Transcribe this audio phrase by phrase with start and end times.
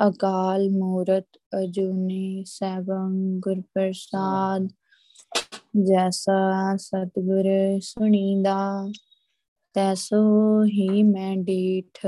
[0.00, 1.26] ਅਕਾਲ ਮੂਰਤ,
[1.62, 4.68] ਅਜੂਨੀ ਸੈਭੰ ਗੁਰ ਪ੍ਰਸਾਦ
[5.78, 7.44] ਜੈਸਾ ਸਤਿਗੁਰ
[7.82, 8.56] ਸੁਣੀਦਾ,
[9.74, 10.22] ਤੈਸੋ
[10.64, 11.98] ਹੀ ਮੈਂ ਡੀਠ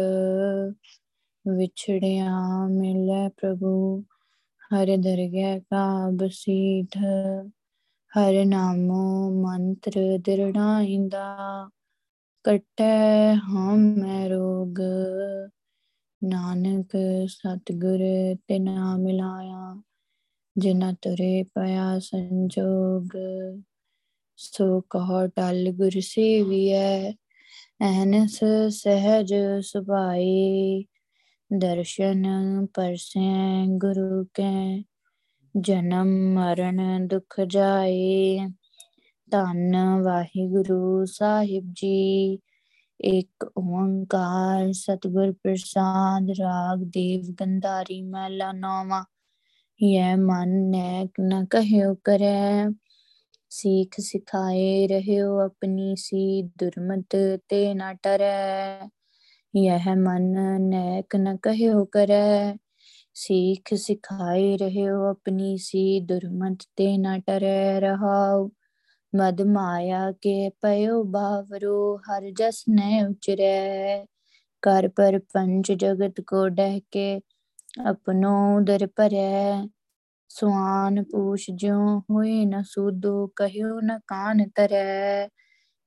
[1.45, 2.31] ਵਿਛੜਿਆ
[2.71, 4.03] ਮਿਲੈ ਪ੍ਰਭੂ,
[4.71, 6.97] ਹਰਿ ਦਰਗਹਿ ਕਾ ਬਸੀਠ
[8.13, 9.05] ਹਰਿ ਨਾਮੋ
[9.43, 9.93] ਮੰਤਰ
[10.25, 11.25] ਦਿਰੜਾਇਂਦਾ
[12.45, 14.81] ਕਟੈ ਹਮ ਮੈਂ ਰੋਗ
[16.25, 16.97] ਨਾਨਕ
[17.29, 17.99] ਸਤਿਗੁਰ
[18.49, 19.83] ਤੇ ਨਾਮ ਮਿਲਾਇਆ
[20.59, 23.09] ਜਿਨਾ ਤੁਰੇ ਪਿਆ ਸੰਜੋਗ,
[24.37, 27.13] ਸੋ ਕਹੋ ਟਲ ਗੁਰ ਸੇਵੀਐ,
[27.81, 30.85] ਐਨਸ ਸਹਿਜ ਸੁਭਾਈ,
[31.59, 32.23] ਦਰਸ਼ਨ
[32.67, 34.83] ਪਰਸੈ ਗੁਰੂ ਕੈ,
[35.57, 38.39] ਜਨਮ ਮਰਨ ਦੁਖ ਜਾਏ,
[39.31, 42.39] ਧੰਨ ਵਾਹਿਗੁਰੂ ਸਾਹਿਬ ਜੀ
[43.05, 49.05] ਏਕ ਓੰਕਾਰ, ਸਤਿਗੁਰ ਪ੍ਰਸਾਦ, ਰਾਗ, ਦੇਵ, ਗੰਧਾਰੀ ਮਹਿਲਾ ਨੌਵਾਂ।
[49.83, 52.71] ਯੈ ਮਨ ਨੈਕ ਨ ਕਹਿਓ ਕਰੈ।
[53.49, 58.89] ਸਿੱਖ ਸਿਖਾਏ ਰਹਿਓ ਆਪਣੀ ਸੀ, ਦੁਰਮਤ ਤੇ ਨਾ ਟਰੈ।
[59.55, 60.25] यह मन
[60.59, 62.57] नैक न कहो करੈ
[63.15, 68.49] सीख सिखाए रहो अपनी सी दुर्मत ते न टरै रहाओ
[69.13, 74.05] ਮਦ ਮਾਇਆ ਕੇ ਪਇਓ ਬਾਵਰੋ, ਹਰ ਜਸ ਨੈ ਉਚਰੈ।
[74.63, 77.21] ਕਰ ਪਰ ਪੰਚ ਜਗਤ ਕੋ ਡਹਿ ਕੇ
[77.87, 79.63] ਆਪਣੋ ਦਰ ਭਰੈ।
[80.31, 85.29] ਸੁਆਨ ਪੂਛ ਜਿਉ ਹੋਏ ਨ ਸੂਦੋ, ਕਹਿਓ ਨ ਕਾਨ ਤਰੈ।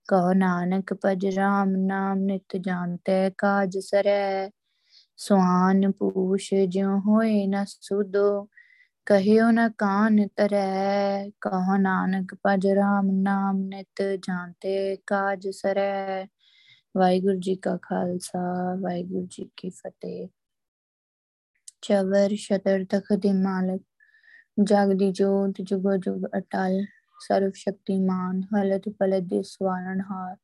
[0.09, 4.49] ਕਹੋ ਨਾਨਕ ਭਜ ਰਾਮ, ਨਾਮ ਨਿਤ ਜਾਣਤੇ ਕਾਜ ਸਰੈ।
[5.19, 8.47] ਸੁਆਨ ਪੂਛ ਜਿਉ ਹੋਏ ਨ ਸੂਦੋ
[9.07, 16.25] ਕਹਿਓ ਨ ਕਾਨ ਤਰੈ ਕਹੋ ਨਾਨਕ ਭਜ ਰਾਮ ਨਾਮ ਨਿਤ ਜਾਣਤੇ ਕਾਜ ਸਰੈ।
[16.97, 18.39] ਵਾਹਿਗੁਰੂ ਜੀ ਕਾ ਖਾਲਸਾ,
[18.81, 20.27] ਵਾਹਿਗੁਰੂ ਜੀ ਕੀ ਫਤਿਹ।
[21.81, 23.81] ਚਵਰ ਸ਼ਤਰ ਤਖ ਦੇ ਮਾਲਕ,
[24.63, 26.85] ਜਗ ਦੀ ਜੋਤ ਜੁਗੋ ਜੁਗ ਅਟਲ।
[27.21, 30.35] ਸਰਵ ਸ਼ਕਤੀਮਾਨ, ਹਲਤ ਪਲਤ ਦੇ ਸਵਾਰਨਹਾਰ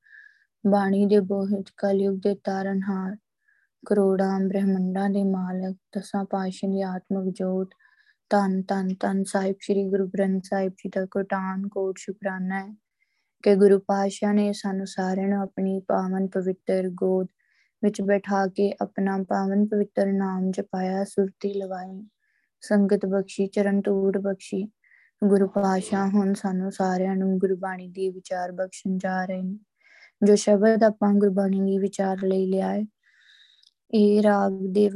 [0.67, 3.15] ਬਾਣੀ ਦੇ ਬੋਹਿਤ ਕਲਯੁਗ ਦੇ ਤਾਰਨਹਾਰ
[3.87, 7.73] ਕਰੋੜਾਂ ਬ੍ਰਹਮੰਡਾਂ ਦੇ ਮਾਲਕ, ਦਸਾਂ ਪਾਸ਼ਾ ਦੀ ਆਤਮਿਕ ਜੋਤ।
[8.31, 12.75] ਤਨ ਤਨ ਤਨ ਸਾਹਿਬ ਸ੍ਰੀ ਗੁਰੂ ਗ੍ਰੰਥ ਸਾਹਿਬ ਜੀ ਦਾ ਕੋਟਾਨ ਕੋਟ ਸ਼ੁਕਰਾਨਾ ਹੈ
[13.43, 17.27] ਕਿ ਗੁਰੂ ਪਾਤਸ਼ਾਹ ਨੇ ਸਾਨੂੰ ਸਾਰਿਆਂ ਨੂੰ ਆਪਣੀ ਪਾਵਨ ਪਵਿੱਤਰ ਗੋਦ
[17.83, 22.07] ਵਿੱਚ ਬਿਠਾ ਕੇ ਆਪਣਾ ਪਾਵਨ ਪਵਿੱਤਰ ਨਾਮ ਜਪਾਇਆ, ਸੁਰਤੀ ਲਵਾਈ,
[22.61, 24.67] ਸੰਗਤ ਬਖਸ਼ੀ, ਚਰਨ ਧੂੜ ਬਖਸ਼ੀ।
[25.23, 29.59] ਗੁਰੂ ਪਾਤਸ਼ਾਹ ਹੁਣ ਸਾਨੂੰ ਸਾਰਿਆਂ ਨੂੰ ਗੁਰਬਾਣੀ ਦੀ ਵਿਚਾਰ ਬਖਸ਼ਣ ਜਾ ਰਹੇ ਨੇ।
[30.25, 32.83] ਜੋ ਸ਼ਬਦ ਆਪਾਂ ਗੁਰਬਾਣੀ ਦੀ ਵਿਚਾਰ ਲਈ ਲਿਆ ਹੈ
[33.93, 34.91] ਇਹ ਰਾਗ ਦੇਵ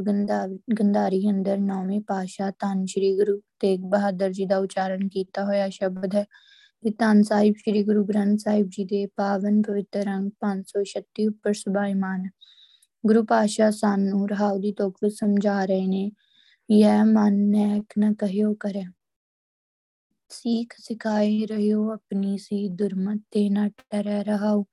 [0.79, 6.15] ਗੰਧਾਰੀ ਅੰਦਰ ਨੌਵੇਂ ਪਾਸ਼ਾ ਧੰਨ ਸ਼੍ਰੀ ਗੁਰੂ ਤੇਗ ਬਹਾਦਰ ਜੀ ਦਾ ਉਚਾਰਨ ਕੀਤਾ ਹੋਇਆ ਸ਼ਬਦ
[6.15, 6.25] ਹੈ।
[6.83, 12.27] ਤੇ ਧੰਨ ਸਾਹਿਬ ਸ਼੍ਰੀ ਗੁਰੂ ਗ੍ਰੰਥ ਸਾਹਿਬ ਜੀ ਦੇ ਪਾਵਨ ਪਵਿੱਤਰ ਅੰਗ 536 ਉੱਪਰ ਸੁਭਾਈਮਾਨ
[13.03, 16.11] ਗੁਰੂ ਪਾਸ਼ਾ ਸਾਨੂੰ ਰਹਾਉ ਦੀ ਤੋਕ ਵਿੱਚ ਸਮਝਾ ਰਹੇ ਨੇ
[16.69, 18.83] ਇਹ ਮਨ ਨੈਕ ਨ ਕਹਿਓ ਕਰੇ।
[20.31, 24.63] ਸੀਖ ਸਿਖਾਈ ਰਹਿਓ ਆਪਣੀ ਸੀ ਦੁਰਮਤ ਤੇ ਨ ਟਰੈ ਰਹਾਉ।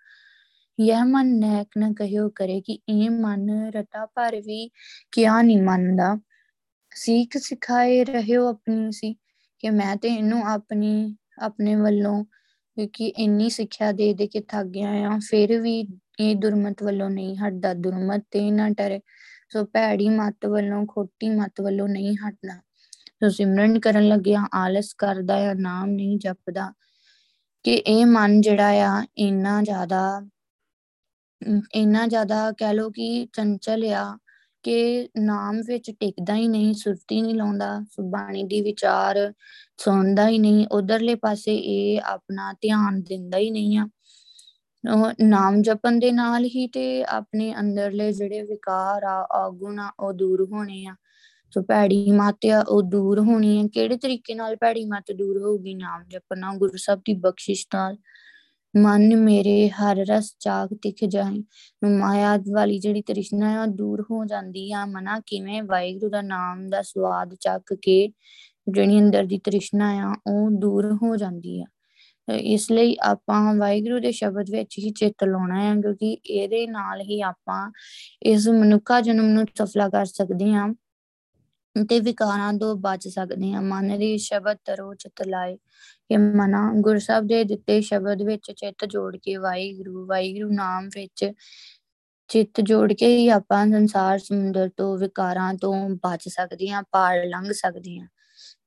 [0.81, 4.71] ਇਹ ਮਨ ਨੈਕ ਨ ਕਹਿਓ ਕਰੇ ਕਿ ਇਹ ਮਨ ਰਤਾ ਭਰ ਵੀ
[5.13, 6.19] ਕਿਆ ਨਹੀਂ ਮੰਨਦਾ।
[6.95, 9.15] ਸੀਖ ਸਿਖਾਏ ਰਹਿਓ ਆਪਣੀ ਸੀ
[9.59, 12.25] ਕਿ ਮੈਂ ਤੇ ਇਹਨੂੰ ਆਪਣੀ, ਆਪਣੇ ਵੱਲੋਂ
[12.75, 15.87] ਕਿਉਂਕਿ ਇੰਨੀ ਸਿੱਖਿਆ ਦੇ ਦੇ ਕੇ ਥੱਕ ਗਿਆ ਆ, ਫਿਰ ਵੀ
[16.21, 19.01] ਇਹ ਦੁਰਮਤ ਵੱਲੋਂ ਨਹੀਂ ਹਟਦਾ। ਦੁਰਮਤ ਤੇ ਨਾ ਟਰੇ
[19.51, 22.61] ਸੋ ਭੈੜੀ ਮਤ ਵੱਲੋਂ, ਖੋਟੀ ਮਤ ਵੱਲੋਂ ਨਹੀਂ ਹਟਣਾ।
[23.07, 26.73] ਸੋ ਸਿਮਰਨ ਕਰਨ ਲੱਗਿਆ, ਆਲਸ ਕਰਦਾ ਆ, ਨਾਮ ਨਹੀਂ ਜਪਦਾ।
[27.63, 30.29] ਕਿ ਇਹ ਮਨ ਜਿਹੜਾ ਆ, ਇੰਨਾ ਜ਼ਿਆਦਾ
[31.75, 34.19] ਇੰਨਾ ਜ਼ਿਆਦਾ ਕਹਿ ਲੋ ਕਿ ਚੰਚਲ ਆ
[34.63, 39.33] ਕਿ ਨਾਮ ਵਿੱਚ ਟਿਕਦਾ ਹੀ ਨਹੀਂ, ਸੁਰਤੀ ਨਹੀਂ ਲਾਉਂਦਾ, ਸੁਬਾਣੀ ਦੀ ਵਿਚਾਰ
[39.77, 43.89] ਸੁਣਦਾ ਹੀ ਨਹੀਂ, ਉਧਰਲੇ ਪਾਸੇ ਇਹ ਆਪਣਾ ਧਿਆਨ ਦਿੰਦਾ ਹੀ ਨਹੀਂ ਆ।
[45.21, 50.49] ਨਾਮ ਜਪਣ ਦੇ ਨਾਲ ਹੀ ਤੇ ਆਪਣੇ ਅੰਦਰਲੇ ਜਿਹੜੇ ਵਿਕਾਰ ਆ, ਔਗੁਣ ਆ, ਉਹ ਦੂਰ
[50.53, 50.95] ਹੋਣੇ ਆ।
[51.51, 55.75] ਸੋ ਭੈੜੀ ਮੱਤ ਆ, ਉਹ ਦੂਰ ਹੋਣੀ ਹੈ ਕਿਹੜੇ ਤਰੀਕੇ ਨਾਲ ਭੈੜੀ ਮੱਤ ਦੂਰ ਹੋਊਗੀ?
[55.75, 57.97] ਨਾਮ ਜਪਣਾ, ਗੁਰੂ ਸਾਹਿਬ ਦੀ ਬਖਸ਼ਿਸ਼ ਨਾਲ।
[58.75, 61.43] ਮਨ ਮੇਰੇ ਹਰ ਰਸ ਚਾਕ ਤਿਖ ਜਾਏ।
[61.99, 65.63] ਮਾਇਆ ਵਾਲੀ ਜਿਹੜੀ ਤ੍ਰਿਸ਼ਨਾ ਆ ਦੂਰ ਹੋ ਜਾਂਦੀ ਆ। ਮਨਾ ਕਿਵੇਂ?
[65.63, 67.97] ਵਾਹਿਗੁਰੂ ਦਾ ਨਾਮ ਦਾ ਸਵਾਦ ਚੱਕ ਕੇ
[68.69, 71.67] ਜਿਹੜੀ ਅੰਦਰ ਦੀ ਤ੍ਰਿਸ਼ਨਾ ਆ, ਉਹ ਦੂਰ ਹੋ ਜਾਂਦੀ ਆ।
[72.29, 77.21] ਇਸ ਲਈ ਆਪਾਂ ਵਾਹਿਗੁਰੂ ਦੇ ਸ਼ਬਦ ਵਿੱਚ ਹੀ ਚਿੱਤ ਲਾਉਣਾ ਹੈ ਕਿਉਂਕਿ ਇਹਦੇ ਨਾਲ ਹੀ
[77.23, 77.71] ਆਪਾਂ
[78.25, 80.69] ਇਸ ਮਨੁੱਖਾ ਜਨਮ ਨੂੰ ਸਫਲਾ ਕਰ ਸਕਦੇ ਹਾਂ
[81.89, 85.57] ਤੇ ਵਿਕਾਰਾਂ ਤੋਂ ਬਚ ਸਕਦੇ ਹਾਂ ਮਨ ਦੇ ਸ਼ਬਦ ਤਰੋ ਚਿਤ ਲਾਏ।
[86.13, 91.33] ਕਿ ਮਨਾ। ਗੁਰਸਬ ਦੇ ਦਿੱਤੇ ਸ਼ਬਦ ਵਿੱਚ ਚਿੱਤ ਜੋੜ ਕੇ ਵਾਹਿਗੁਰੂ ਵਾਹਿਗੁਰੂ ਨਾਮ ਵਿੱਚ
[92.29, 97.53] ਚਿੱਤ ਜੋੜ ਕੇ ਹੀ ਆਪਾਂ ਸੰਸਾਰ ਸਮੁੰਦਰ ਤੋਂ, ਵਿਕਾਰਾਂ ਤੋਂ ਬਚ ਸਕਦੇ ਹਾਂ, ਪਾਰ ਲੰਘ
[97.53, 98.09] ਸਕਦੇ ਹਾਂ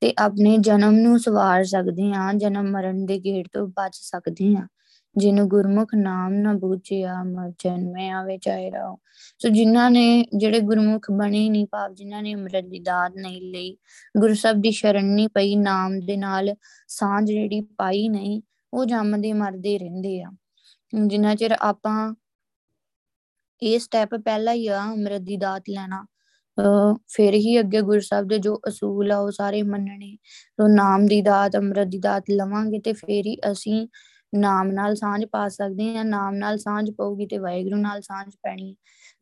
[0.00, 4.68] ਤੇ ਆਪਣੇ ਜਨਮ ਨੂੰ ਸਵਾਰ ਸਕਦੇ ਹਾਂ, ਜਨਮ ਮਰਨ ਦੇ ਗੇੜ ਤੋਂ ਬਚ ਸਕਦੇ ਹਾਂ।
[5.16, 8.96] ਜਿਨ ਗੁਰਮੁਖ ਨਾਮ ਨਾ ਬੂਝਿਆ, ਮਰ ਜਨਮੇ ਆਵੇ ਚਾਹੇ ਰਹਾ।
[9.40, 13.76] ਸੋ ਜਿਨ੍ਹਾਂ ਨੇ, ਜਿਹੜੇ ਗੁਰਮੁਖ ਬਣੇ ਨਹੀਂ ਭਾਵ, ਜਿਨ੍ਹਾਂ ਨੇ ਅੰਮ੍ਰਿਤ ਦੀ ਦਾਤ ਨਹੀਂ ਲਈ,
[14.14, 16.54] ਗੁਰੂ ਸਾਹਿਬ ਦੀ ਸ਼ਰਨ ਨਹੀਂ ਪਈ, ਨਾਮ ਦੇ ਨਾਲ
[16.88, 18.40] ਸਾਂਝ ਜਿਹੜੀ ਪਾਈ ਨਹੀਂ,
[18.72, 20.30] ਉਹ ਜੰਮਦੇ ਮਰਦੇ ਰਹਿੰਦੇ ਆ।
[20.92, 22.14] ਜਿੰਨਾ ਚਿਰ ਆਪਾਂ
[23.62, 26.04] ਇਹ ਸਟੈਪ ਪਹਿਲਾ ਹੀ ਆ, ਅੰਮ੍ਰਿਤ ਦੀ ਦਾਤ ਲੈਣਾ
[27.08, 30.16] ਫਿਰ ਹੀ ਅੱਗੇ ਗੁਰੂ ਸਾਹਿਬ ਦੇ ਜੋ ਅਸੂਲ ਆ, ਉਹ ਸਾਰੇ ਮੰਨਣੇ।
[30.60, 33.86] ਸੋ ਨਾਮ ਦੀ ਦਾਤ, ਅੰਮ੍ਰਿਤ ਦੀ ਦਾਤ ਲਵਾਂਗੇ ਤੇ ਫੇਰ ਹੀ ਅਸੀਂ
[34.34, 38.76] ਨਾਮ ਨਾਲ ਸਾਂਝ ਪਾ ਸਕਦੇ ਹਾਂ, ਨਾਮ ਨਾਲ ਸਾਂਝ ਪਾਉਗੀ ਤੇ ਵਾਹਿਗੁਰੂ ਨਾਲ ਸਾਂਝ ਪੈਣੀ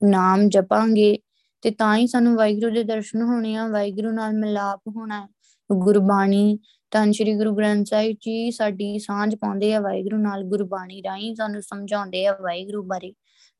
[0.04, 1.18] ਨਾਮ ਜਪਾਂਗੇ
[1.62, 5.28] ਤੇ ਤਾਂ ਹੀ ਸਾਨੂੰ ਵਾਹਿਗੁਰੂ ਦੇ ਦਰਸ਼ਨ ਹੋਣੇ ਆ, ਵਾਹਿਗੁਰੂ ਨਾਲ ਮਿਲਾਪ ਹੋਣਾ
[5.72, 6.58] ਗੁਰਬਾਣੀ
[6.90, 11.62] ਤਾਂ ਸ੍ਰੀ ਗੁਰੂ ਗ੍ਰੰਥ ਸਾਹਿਬ ਜੀ ਸਾਡੀ ਸਾਂਝ ਪਾਉਂਦੇ ਆ, ਵਾਹਿਗੁਰੂ ਨਾਲ ਗੁਰਬਾਣੀ ਰਾਹੀਂ ਸਾਨੂੰ
[11.62, 13.12] ਸਮਝਾਉਂਦੇ ਆ ਵਾਹਿਗੁਰੂ ਬਾਰੇ,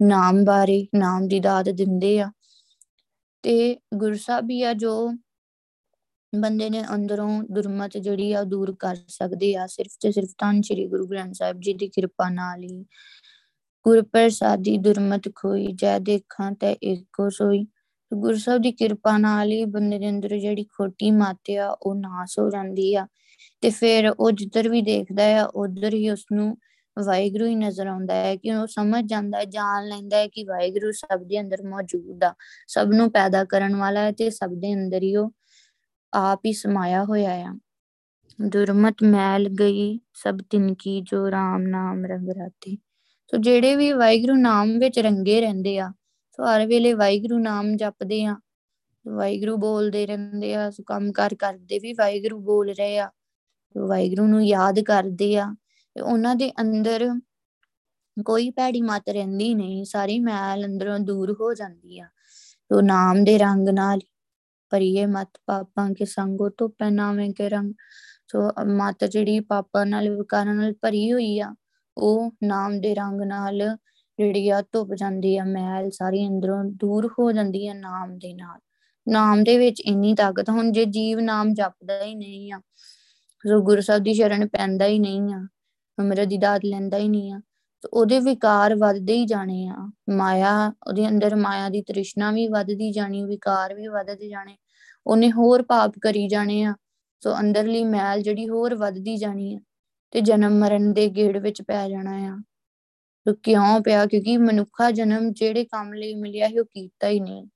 [0.02, 2.31] ਨਾਮ ਬਾਰੇ, ਨਾਮ ਦੀ ਦਾਤ ਦਿੰਦੇ ਆ।
[3.43, 5.12] ਤੇ ਗੁਰੂ ਸਾਹਿਬ ਹੀ ਆ ਜੋ
[6.34, 10.86] ਬੰਦੇ ਨੇ ਅੰਦਰੋਂ ਦੁਰਮਤ ਜਿਹੜੀ ਆ ਦੂਰ ਕਰ ਸਕਦੇ ਆ, ਸਿਰਫ ਤੇ ਸਿਰਫ ਤਾਂ ਸ੍ਰੀ
[10.86, 12.84] ਗੁਰੂ ਗ੍ਰੰਥ ਸਾਹਿਬ ਜੀ ਦੀ ਕਿਰਪਾ ਨਾਲ ਹੀ।
[13.84, 17.66] ਗੁਰ ਪ੍ਰਸਾਦੀ ਦੁਰਮਤ ਖੋਈ, ਜੈ ਦੇਖਾਂ ਤੇ ਇੱਕੋ ਸੋਈ।
[18.14, 22.38] ਗੁਰੂ ਸਾਹਿਬ ਦੀ ਕਿਰਪਾ ਨਾਲ ਹੀ ਬੰਦੇ ਦੇ ਅੰਦਰ ਜਿਹੜੀ ਖੋਟੀ ਮੱਤ ਆ, ਉਹ ਨਾਸ
[22.38, 23.06] ਹੋ ਜਾਂਦੀ ਆ।
[23.60, 26.58] ਤੇ ਫਿਰ ਉਹ ਜਿੱਧਰ ਵੀ ਦੇਖਦਾ ਆ, ਉਧਰ ਹੀ ਉਸ ਨੂੰ
[27.06, 30.90] ਵਾਹਿਗੁਰੂ ਹੀ ਨਜ਼ਰ ਆਉਂਦਾ ਹੈ ਕਿ ਉਹ ਸਮਝ ਜਾਂਦਾ ਹੈ, ਜਾਣ ਲੈਂਦਾ ਹੈ ਕਿ ਵਾਹਿਗੁਰੂ
[30.92, 32.34] ਸਭ ਦੇ ਅੰਦਰ ਮੌਜੂਦ ਆ।
[32.69, 35.31] ਸਭ ਨੂੰ ਪੈਦਾ ਕਰਨ ਵਾਲਾ ਹੈ ਤੇ ਸਭ ਦੇ ਅੰਦਰ ਹੀ ਉਹ
[36.14, 37.58] ਆਪ ਹੀ ਸਮਾਇਆ ਹੋਇਆ ਆ।
[38.38, 42.76] ਦੁਰਮਤ ਮੈਲ ਗਈ ਸਭ ਤਿਨ ਕੀ, ਜੋ RAM ਨਾਮ ਰੰਗ ਰਾਤੇ।
[43.31, 45.93] ਸੋ ਜਿਹੜੇ ਵੀ ਵਾਹਿਗੁਰੂ ਨਾਮ ਵਿੱਚ ਰੰਗੇ ਰਹਿੰਦੇ ਆ,
[46.32, 48.37] ਸੋ ਹਰ ਵੇਲੇ ਵਾਹਿਗੁਰੂ ਨਾਮ ਜਪਦੇ ਆ।
[49.05, 53.10] ਵਾਹਿਗੁਰੂ ਬੋਲਦੇ ਰਹਿੰਦੇ ਆ, ਸੋ ਕੰਮ ਕਰ ਕਰਦੇ ਵੀ ਵਾਹਿਗੁਰੂ ਬੋਲ ਰਹੇ ਆ।
[53.75, 55.55] ਵਾਹਿਗੁਰੂ ਨੂੰ ਯਾਦ ਕਰਦੇ ਆ।
[55.96, 57.08] ਉਹਨਾਂ ਦੇ ਅੰਦਰ
[58.26, 62.08] ਕੋਈ ਭੈੜੀ ਮਤ ਰਹਿੰਦੀ ਨਹੀਂ, ਸਾਰੀ ਮੈਲ ਅੰਦਰੋਂ ਦੂਰ ਹੋ ਜਾਂਦੀ ਆ।
[62.70, 63.99] ਤੋ ਨਾਮ ਦੇ ਰੰਗ ਨਾਲ
[64.70, 67.72] ਪਰਿਏ ਮਤ ਪਾਪਾਂ ਕੇ ਸੰਗੋ ਤੋਂ ਪਹਿਨਾਵੇਂ ਕੇ ਰੰਗ।
[68.28, 71.55] ਸੋ ਮਤ ਜਿਹੜੀ ਪਾਪਾਂ ਨਾਲ, ਵਿਕਾਰਾਂ ਨਾਲ ਭਰੀ ਹੋਈ ਆ,
[71.96, 73.62] ਉਹ ਨਾਮ ਦੇ ਰੰਗ ਨਾਲ
[74.19, 78.58] ਜਿਹੜੀ ਆ ਧੁੱਪ ਜਾਂਦੀ ਆ ਮੈਲ ਸਾਰੀ ਅੰਦਰੋਂ ਦੂਰ ਹੋ ਜਾਂਦੀ ਆ ਨਾਮ ਦੇ ਨਾਲ।
[79.06, 82.60] ਨਾਮ ਦੇ ਵਿੱਚ ਇੰਨੀ ਤਾਕਤ ਹੁਣ ਜੇ ਜੀਵ ਨਾਮ ਜਪਦਾ ਹੀ ਨਹੀਂ ਆ,
[83.44, 85.40] ਸੋ ਗੁਰੂ ਸਾਹਿਬ ਦੀ ਸ਼ਰਨ ਪੈਂਦਾ ਹੀ ਨਹੀਂ ਆ,
[85.99, 87.40] ਅੰਮ੍ਰਿਤ ਦੀ ਦਾਤ ਲੈਂਦਾ ਹੀ ਨਹੀਂ ਆ
[87.84, 92.92] ਤੇ ਉਹਦੇ ਵਿਕਾਰ ਵੱਧਦੇ ਹੀ ਜਾਣੇ ਆ। ਮਾਇਆ, ਉਹਦੇ ਅੰਦਰ ਮਾਇਆ ਦੀ ਤ੍ਰਿਸ਼ਨਾ ਵੀ ਵੱਧਦੀ
[92.92, 94.56] ਜਾਣੀ, ਵਿਕਾਰ ਵੀ ਵੱਧਦੇ ਜਾਣੇ,
[95.06, 96.75] ਉਹਨੇ ਹੋਰ ਪਾਪ ਕਰੀ ਜਾਣੇ ਆ।
[97.20, 99.58] ਸੋ ਅੰਦਰਲੀ ਮੈਲ ਜਿਹੜੀ ਹੋਰ ਵੱਧਦੀ ਜਾਣੀ ਆ
[100.10, 102.38] ਤੇ ਜਨਮ ਮਰਨ ਦੇ ਗੇੜ ਵਿੱਚ ਪੈ ਜਾਣਾ ਆ।
[103.26, 104.06] ਤੋ ਕਿਉਂ ਪਿਆ?
[104.06, 107.46] ਕਿਉਂਕਿ ਮਨੁੱਖਾ ਜਨਮ ਜਿਹੜੇ ਕੰਮ ਲਈ ਮਿਲਿਆ ਸੀ, ਉਹ ਕੀਤਾ ਹੀ ਨਹੀਂ।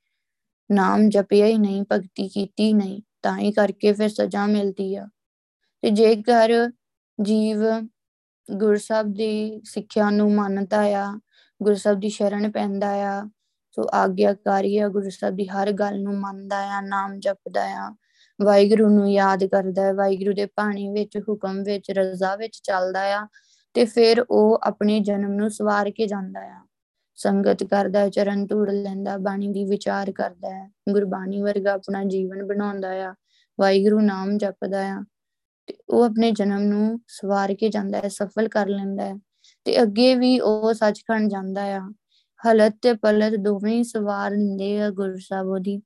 [0.73, 5.09] ਨਾਮ ਜਪਿਆ ਹੀ ਨਹੀਂ, ਭਗਤੀ ਕੀਤੀ ਨਹੀਂ, ਤਾਂ ਹੀ ਕਰਕੇ ਫਿਰ ਸਜ਼ਾ ਮਿਲਦੀ ਆ।
[5.81, 6.71] ਤੇ ਜੇਕਰ
[7.23, 7.59] ਜੀਵ
[8.57, 11.21] ਗੁਰਸਬ ਦੀ ਸਿੱਖਿਆ ਨੂੰ ਮੰਨਦਾ ਆ
[11.63, 13.29] ਗੁਰਸਬ ਦੀ ਸ਼ਰਨ ਪੈਂਦਾ ਆ,
[13.71, 17.97] ਸੋ ਆਗਿਆਕਾਰੀ ਆ ਗੁਰਸਬ ਦੀ ਹਰ ਗੱਲ ਨੂੰ ਮੰਨਦਾ ਆ, ਨਾਮ ਜਪਦਾ ਆ,
[18.43, 23.27] ਵਾਹਿਗੁਰੂ ਨੂੰ ਯਾਦ ਕਰਦਾ ਹੈ ਵਾਹਿਗੁਰੂ ਦੇ ਪਾਣੀ ਵਿੱਚ, ਹੁਕਮ ਵਿੱਚ, ਰਜ਼ਾ ਵਿੱਚ ਚੱਲਦਾ ਆ,
[23.75, 26.67] ਤੇ ਫਿਰ ਉਹ ਆਪਣੇ ਜਨਮ ਨੂੰ ਸਵਾਰ ਕੇ ਜਾਂਦਾ ਆ।
[27.15, 32.91] ਸੰਗਤ ਕਰਦਾ, ਚਰਨ ਧੂੜ ਲੈਂਦਾ, ਬਾਣੀ ਦੀ ਵਿਚਾਰ ਕਰਦਾ ਹੈ ਗੁਰਬਾਣੀ ਵਰਗਾ ਆਪਣਾ ਜੀਵਨ ਬਣਾਉਂਦਾ
[32.91, 33.15] ਆ,
[33.61, 35.05] ਵਾਹਿਗੁਰੂ ਨਾਮ ਜਪਦਾ ਆ
[35.69, 39.15] ਤੇ ਉਹ ਆਪਣੇ ਜਨਮ ਨੂੰ ਸਵਾਰ ਕੇ ਜਾਂਦਾ ਹੈ, ਸਫਲ ਕਰ ਲੈਂਦਾ ਹੈ
[39.65, 41.81] ਤੇ ਅੱਗੇ ਵੀ ਉਹ ਸੱਚਖੰਡ ਜਾਂਦਾ ਆ।
[42.49, 45.83] ਹਲਤ ਤੇ ਪਲਤ ਦੋਵੇਂ ਸਵਾਰ ਹੁੰਦੇ ਆ ਗੁਰੂ ਸਾਹਿਬ ਉਹਦੀ।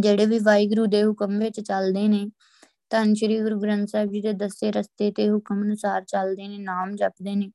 [0.00, 2.30] ਜਿਹੜੇ ਵੀ ਵਾਹਿਗੁਰੂ ਦੇ ਹੁਕਮ ਵਿੱਚ ਚੱਲਦੇ ਨੇ
[2.90, 6.96] ਤਾਂ ਸ੍ਰੀ ਗੁਰੂ ਗ੍ਰੰਥ ਸਾਹਿਬ ਜੀ ਦੇ ਦੱਸੇ ਰਸਤੇ ਤੇ ਹੁਕਮ ਅਨੁਸਾਰ ਚੱਲਦੇ ਨੇ, ਨਾਮ
[6.96, 7.50] ਜਪਦੇ ਨੇ।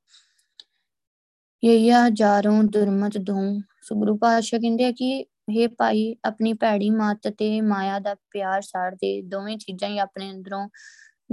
[1.63, 3.33] ਇਹ ਹਜ਼ਾਰੋਂ ਦੁਰਮਤ ਦੋ।
[3.81, 8.95] ਸੁਗਰੂ ਪਾਸ਼ਾ ਕਹਿੰਦੇ ਆ ਕਿ ਇਹ ਭਾਈ, ਆਪਣੀ ਭੈੜੀ ਮੱਤ ਤੇ ਮਾਇਆ ਦਾ ਪਿਆਰ ਛੱਡ
[8.95, 10.69] ਦੇ। ਦੋਵੇਂ ਚੀਜ਼ਾਂ ਹੀ ਆਪਣੇ ਅੰਦਰੋਂ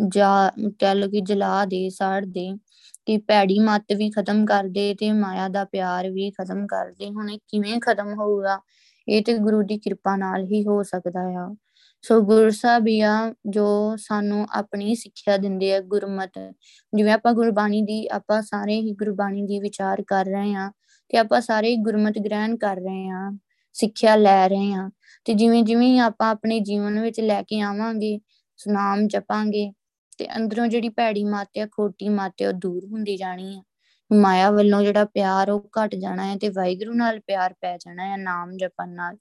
[0.09, 2.53] ਜਾ ਕਹਿ ਲੋ ਕਿ ਜਲਾ ਦੇ, ਸਾੜ ਦੇ,
[3.07, 7.11] ਕਿ ਭੈੜੀ ਮੱਤ ਵੀ ਖਤਮ ਕਰ ਦੇ ਤੇ ਮਾਇਆ ਦਾ ਪਿਆਰ ਵੀ ਖਤਮ ਕਰ ਦੇ।
[7.11, 8.61] ਹੁਣ ਇਹ ਕਿਵੇਂ ਖਤਮ ਹੋਊਗਾ?
[9.09, 11.55] ਇਹ ਤੇ ਗੁਰੂ ਦੀ ਕਿਰਪਾ ਨਾਲ ਹੀ ਹੋ ਸਕਦਾ ਆ।
[12.03, 16.33] ਸੋ ਗੁਰੂ ਸਾਹਿਬ ਆ, ਜੋ ਸਾਨੂੰ ਆਪਣੀ ਸਿੱਖਿਆ ਦਿੰਦੇ ਆ ਗੁਰਮਤ।
[16.95, 20.73] ਜਿਵੇਂ ਆਪਾਂ ਗੁਰਬਾਣੀ ਦੀ, ਆਪਾਂ ਸਾਰੇ ਹੀ ਗੁਰਬਾਣੀ ਦੀ ਵਿਚਾਰ ਕਰ ਰਹੇ ਆ
[21.09, 23.39] ਤੇ ਆਪਾਂ ਸਾਰੇ ਗੁਰਮਤ ਗ੍ਰਹਿਣ ਕਰ ਰਹੇ ਆ,
[23.73, 24.91] ਸਿੱਖਿਆ ਲੈ ਰਹੇ ਆ।
[25.25, 28.21] ਤੇ ਜਿਵੇਂ ਜਿਵੇਂ ਆਪਾਂ ਆਪਣੇ ਜੀਵਨ ਵਿੱਚ ਲੈ ਕੇ ਆਵਾਂਗੇ,
[28.57, 29.73] ਸੁਨਾਮ ਜਪਾਂਗੇ
[30.19, 33.63] ਤੇ ਅੰਦਰੋਂ ਜਿਹੜੀ ਭੈੜੀ ਮਾਤਿਆ ਖੋਟੀ ਮਾਤਿਆ ਉਹ ਦੂਰ ਹੁੰਦੀ ਜਾਣੀ ਆ।
[34.11, 38.17] ਮਾਇਆ ਵੱਲੋਂ ਜਿਹੜਾ ਪਿਆਰ ਉਹ ਘਟ ਜਾਣਾ ਹੈ ਤੇ ਵਾਹਿਗੁਰੂ ਨਾਲ ਪਿਆਰ ਪੈ ਜਾਣਾ ਹੈ
[38.17, 39.17] ਨਾਮ ਜਪਣ ਨਾਲ।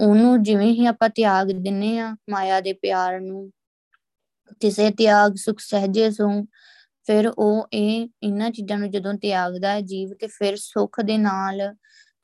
[0.00, 3.50] ਉਹਨੂੰ ਜਿਵੇਂ ਹੀ ਆਪਾਂ ਤਿਆਗ ਦਿੰਨੇ ਆ ਮਾਇਆ ਦੇ ਪਿਆਰ ਨੂੰ,
[4.60, 6.28] ਕਿਸੇ ਤਿਆਗ, ਸੁਖ, ਸਹਜੇ ਸੋ,
[7.06, 11.74] ਫਿਰ ਉਹ ਇਹ ਇਹਨਾਂ ਚੀਜ਼ਾਂ ਨੂੰ ਜਦੋਂ ਤਿਆਗਦਾ ਹੈ ਜੀਵ ਤੇ ਫਿਰ ਸੁਖ ਦੇ ਨਾਲ,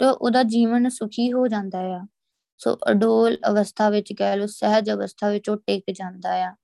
[0.00, 2.06] ਤੇ ਉਹਦਾ ਜੀਵਨ ਸੁਖੀ ਹੋ ਜਾਂਦਾ ਆ।
[2.58, 6.54] ਸੋ ਅਡੋਲ ਅਵਸਥਾ ਵਿੱਚ ਕਹਿ ਲੋ ਸਹਿਜ ਅਵਸਥਾ ਵਿੱਚ ਉਹ ਟਿਕ ਜਾਂਦਾ ਆ।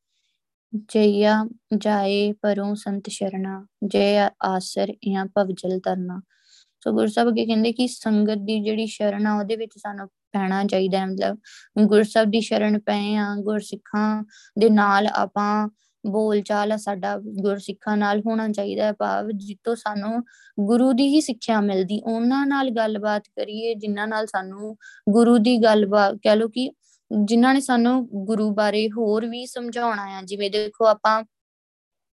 [0.76, 6.20] ਜਈਆ ਜਾਏ ਪਰੋਂ ਸੰਤ ਸ਼ਰਣਾ ਜੈ ਆਸਰ ਜਾਂ ਭਵਜਲ ਤਰਨਾ
[6.80, 10.64] ਸੋ ਗੁਰੂ ਸਾਹਿਬ ਕੀ ਕਹਿੰਦੇ ਕਿ ਸੰਗਤ ਦੀ ਜਿਹੜੀ ਸ਼ਰਨ ਆ, ਉਹਦੇ ਵਿੱਚ ਸਾਨੂੰ ਪੈਣਾ
[10.64, 11.38] ਚਾਹੀਦਾ ਹੈ। ਮਤਲਬ
[11.86, 14.24] ਗੁਰੂ ਸਾਹਿਬ ਦੀ ਸ਼ਰਨ ਪਏ ਆ, ਗੁਰਸਿੱਖਾਂ
[14.58, 15.68] ਦੇ ਨਾਲ ਆਪਾਂ
[16.06, 20.22] ਬੋਲ ਚਾਲ ਸਾਡਾ ਗੁਰਸਿੱਖਾਂ ਨਾਲ ਹੋਣਾ ਚਾਹੀਦਾ ਹੈ। ਭਾਵ ਜਿੱਤੋਂ ਸਾਨੂੰ
[20.60, 24.76] ਗੁਰੂ ਦੀ ਹੀ ਸਿੱਖਿਆ ਮਿਲਦੀ, ਉਹਨਾਂ ਨਾਲ ਗੱਲਬਾਤ ਕਰੀਏ, ਜਿਨ੍ਹਾਂ ਨਾਲ ਸਾਨੂੰ
[25.10, 26.70] ਗੁਰੂ ਦੀ ਗੱਲਬਾਤ ਕਹ ਲੋ ਕਿ
[27.10, 31.22] ਜਿਨ੍ਹਾਂ ਨੇ ਸਾਨੂੰ ਗੁਰੂ ਬਾਰੇ ਹੋਰ ਵੀ ਸਮਝਾਉਣਾ ਆ, ਜਿਵੇਂ ਦੇਖੋ ਆਪਾਂ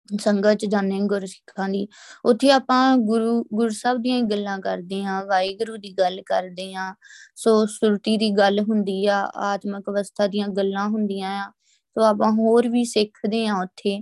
[0.10, 1.88] ਸੰਗਤ ਚ ਜਾਂਦੇ ਹਾਂ ਗੁਰਸਿੱਖਾਂ ਦੀ,
[2.26, 6.94] ਉੱਥੇ ਆਪਾਂ ਗੁਰੂ ਗੁਰੂ ਸਾਹਿਬ ਦੀਆਂ ਗੱਲਾਂ ਕਰਦੇ ਹਾਂ, ਵਾਹਿਗੁਰੂ ਦੀ ਗੱਲ ਕਰਦੇ ਹਾਂ,
[7.36, 11.52] ਸੋ ਸੁਰਤੀ ਦੀ ਗੱਲ ਹੁੰਦੀ ਆ, ਆਤਮਿਕ ਅਵਸਥਾ ਦੀਆਂ ਗੱਲਾਂ ਹੁੰਦੀਆਂ ਆ,
[11.96, 14.02] ਸੋ ਆਪਾਂ ਹੋਰ ਵੀ ਸਿੱਖਦੇ ਆ ਉੱਥੇ,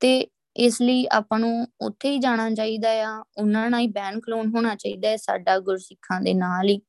[0.00, 0.26] ਤੇ
[0.56, 4.74] ਇਸ ਲਈ ਆਪਾਂ ਨੂੰ ਉੱਥੇ ਹੀ ਜਾਣਾ ਚਾਹੀਦਾ ਆ, ਉਹਨਾਂ ਨਾਲ ਹੀ ਬੈਨ ਖਲੋਣ ਹੋਣਾ
[4.74, 6.80] ਚਾਹੀਦਾ ਹੈ ਸਾਡਾ ਗੁਰਸਿੱਖਾਂ ਦੇ ਨਾਲ ਹੀ,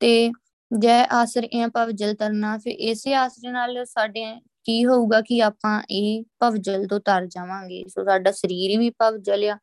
[0.00, 0.30] ਤੇ
[0.78, 6.24] ਜੈ ਆਸਰ ਇਹ ਭਵਜਲ ਤਰਨਾ। ਫਿਰ ਇਸੇ ਆਸਰੇ ਨਾਲ ਸਾਡੇ ਕੀ ਹੋਊਗਾ ਕਿ ਆਪਾਂ ਇਹ
[6.40, 9.58] ਭਵਜਲ ਤੋਂ ਤਰ ਜਾਵਾਂਗੇ। ਸੋ ਸਾਡਾ ਸਰੀਰ ਵੀ ਭਵਜਲ ਆ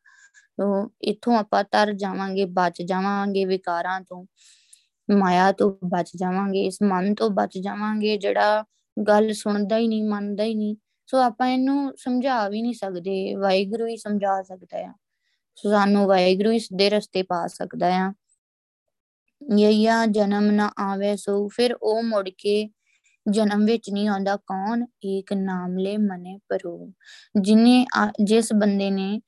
[0.60, 4.26] ਸੋ ਇੱਥੋਂ ਆਪਾਂ ਤਰ ਜਾਵਾਂਗੇ, ਬਚ ਜਾਵਾਂਗੇ ਵਿਕਾਰਾਂ ਤੋਂ।
[5.10, 8.64] ਮਾਇਆ ਤੋਂ ਬਚ ਜਾਵਾਂਗੇ, ਇਸ ਮਨ ਤੋਂ ਬਚ ਜਾਵਾਂਗੇ, ਜਿਹੜਾ
[9.08, 10.76] ਗੱਲ ਸੁਣਦਾ ਹੀ ਨਹੀਂ, ਮੰਨਦਾ ਹੀ ਨਹੀਂ।
[11.06, 14.92] ਸੋ ਆਪਾਂ ਇਹਨੂੰ ਸਮਝਾ ਵੀ ਨਹੀਂ ਸਕਦੇ, ਵਾਹਿਗੁਰੂ ਹੀ ਸਮਝਾ ਸਕਦਾ ਆ।
[15.54, 18.12] ਸੋ ਸਾਨੂੰ ਵਾਹਿਗੁਰੂ ਇਸ ਦੇ ਰਸਤੇ ਪਾ ਸਕਦਾ ਆ।
[19.58, 22.68] ਯਈਆ ਜਨਮ ਨਾ ਆਵੇ ਸੋ, ਫਿਰ ਉਹ ਮੁੜ ਕੇ
[23.26, 24.84] ਜਨਮ ਵਿੱਚ ਨਹੀਂ ਆਉਂਦਾ, ਕੌਣ?
[25.06, 26.92] ਏਕ ਨਾਮ ਲੈ ਮਨੇ ਪਰੋ।
[27.42, 27.84] ਜਿਨੇ
[28.24, 29.20] ਜਿਸ ਬੰਦੇ ਨੇ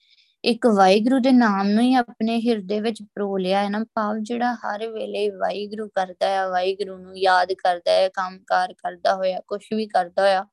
[0.45, 4.53] ਇੱਕ ਵਾਹਿਗੁਰੂ ਦੇ ਨਾਮ ਨੂੰ ਹੀ ਆਪਣੇ ਹਿਰਦੇ ਵਿੱਚ ਪਰੋ ਲਿਆ ਹੈ ਨਾ, ਭਾਵ ਜਿਹੜਾ
[4.57, 9.87] ਹਰ ਵੇਲੇ ਵਾਹਿਗੁਰੂ ਕਰਦਾ ਹੈ, ਵਾਹਿਗੁਰੂ ਨੂੰ ਯਾਦ ਕਰਦਾ ਹੈ, ਕੰਮਕਾਰ ਕਰਦਾ ਹੋਇਆ ਕੁਝ ਵੀ
[9.89, 10.45] ਕਰਦਾ ਹੋਇਆ,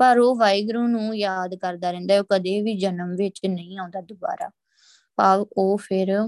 [0.00, 4.50] ਪਰ ਉਹ ਵਾਹਿਗੁਰੂ ਨੂੰ ਯਾਦ ਕਰਦਾ ਰਹਿੰਦਾ ਉਹ ਕਦੇ ਵੀ ਜਨਮ ਵਿੱਚ ਨਹੀਂ ਆਉਂਦਾ ਦੁਬਾਰਾ।
[5.18, 6.18] ਭਾਵ ਉਹ ਫਿਰ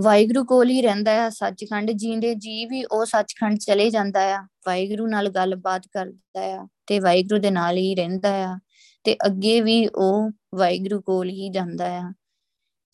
[0.00, 5.06] ਵਾਹਿਗੁਰੂ ਕੋਲ ਹੀ ਰਹਿੰਦਾ ਆ, ਸੱਚਖੰਡ ਜੀਂਦੇ ਜੀ ਵੀ ਉਹ ਸੱਚਖੰਡ ਚਲੇ ਜਾਂਦਾ ਆ। ਵਾਹਿਗੁਰੂ
[5.06, 8.58] ਨਾਲ ਗੱਲਬਾਤ ਕਰਦਾ ਆ ਤੇ ਵਾਹਿਗੁਰੂ ਦੇ ਨਾਲ ਹੀ ਰਹਿੰਦਾ ਆ
[9.04, 12.12] ਤੇ ਅੱਗੇ ਵੀ ਉਹ ਵਾਹਿਗੁਰੂ ਕੋਲ ਹੀ ਜਾਂਦਾ ਆ।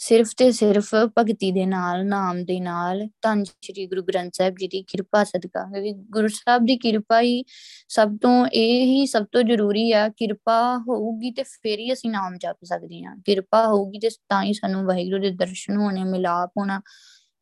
[0.01, 4.69] ਸਿਰਫ ਤੇ ਸਿਰਫ ਭਗਤੀ ਦੇ ਨਾਲ, ਨਾਮ ਦੇ ਨਾਲ ਧੰਨ ਸ਼੍ਰੀ ਗੁਰੂ ਗ੍ਰੰਥ ਸਾਹਿਬ ਜੀ
[4.69, 7.45] ਦੀ ਕਿਰਪਾ ਸਦਕਾ। ਕਿਉਂਕਿ ਗੁਰੂ ਸਾਹਿਬ ਦੀ ਕਿਰਪਾ ਹੀ
[7.89, 12.37] ਸਭ ਤੋਂ, ਇਹ ਹੀ ਸਭ ਤੋਂ ਜ਼ਰੂਰੀ ਆ, ਕਿਰਪਾ ਹੋਊਗੀ ਤੇ ਫੇਰ ਹੀ ਅਸੀਂ ਨਾਮ
[12.39, 16.81] ਜਪ ਸਕਦੇ ਹਾਂ। ਕਿਰਪਾ ਹੋਊਗੀ ਤੇ ਤਾਂ ਹੀ ਸਾਨੂੰ ਵਾਹਿਗੁਰੂ ਦੇ ਦਰਸ਼ਨ ਹੋਣੇ, ਮਿਲਾਪ ਹੋਣਾ।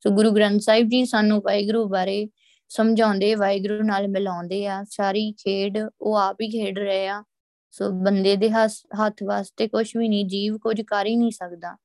[0.01, 2.29] ਸੋ ਗੁਰੂ ਗ੍ਰੰਥ ਸਾਹਿਬ ਜੀ ਸਾਨੂੰ ਵਾਹਿਗੁਰੂ ਬਾਰੇ
[2.69, 7.23] ਸਮਝਾਉਂਦੇ, ਵਾਹਿਗੁਰੂ ਨਾਲ ਮਿਲਾਉਂਦੇ ਆ। ਸਾਰੀ ਖੇਡ ਉਹ ਆਪ ਹੀ ਖੇਡ ਰਹੇ ਆ।
[7.71, 11.77] ਸੋ ਬੰਦੇ ਦੇ ਹੱਥ ਵਾਸਤੇ ਕੁਝ ਵੀ ਨਹੀਂ, ਜੀਵ ਕੁਝ ਕਰ ਹੀ ਨਹੀਂ ਸਕਦਾ।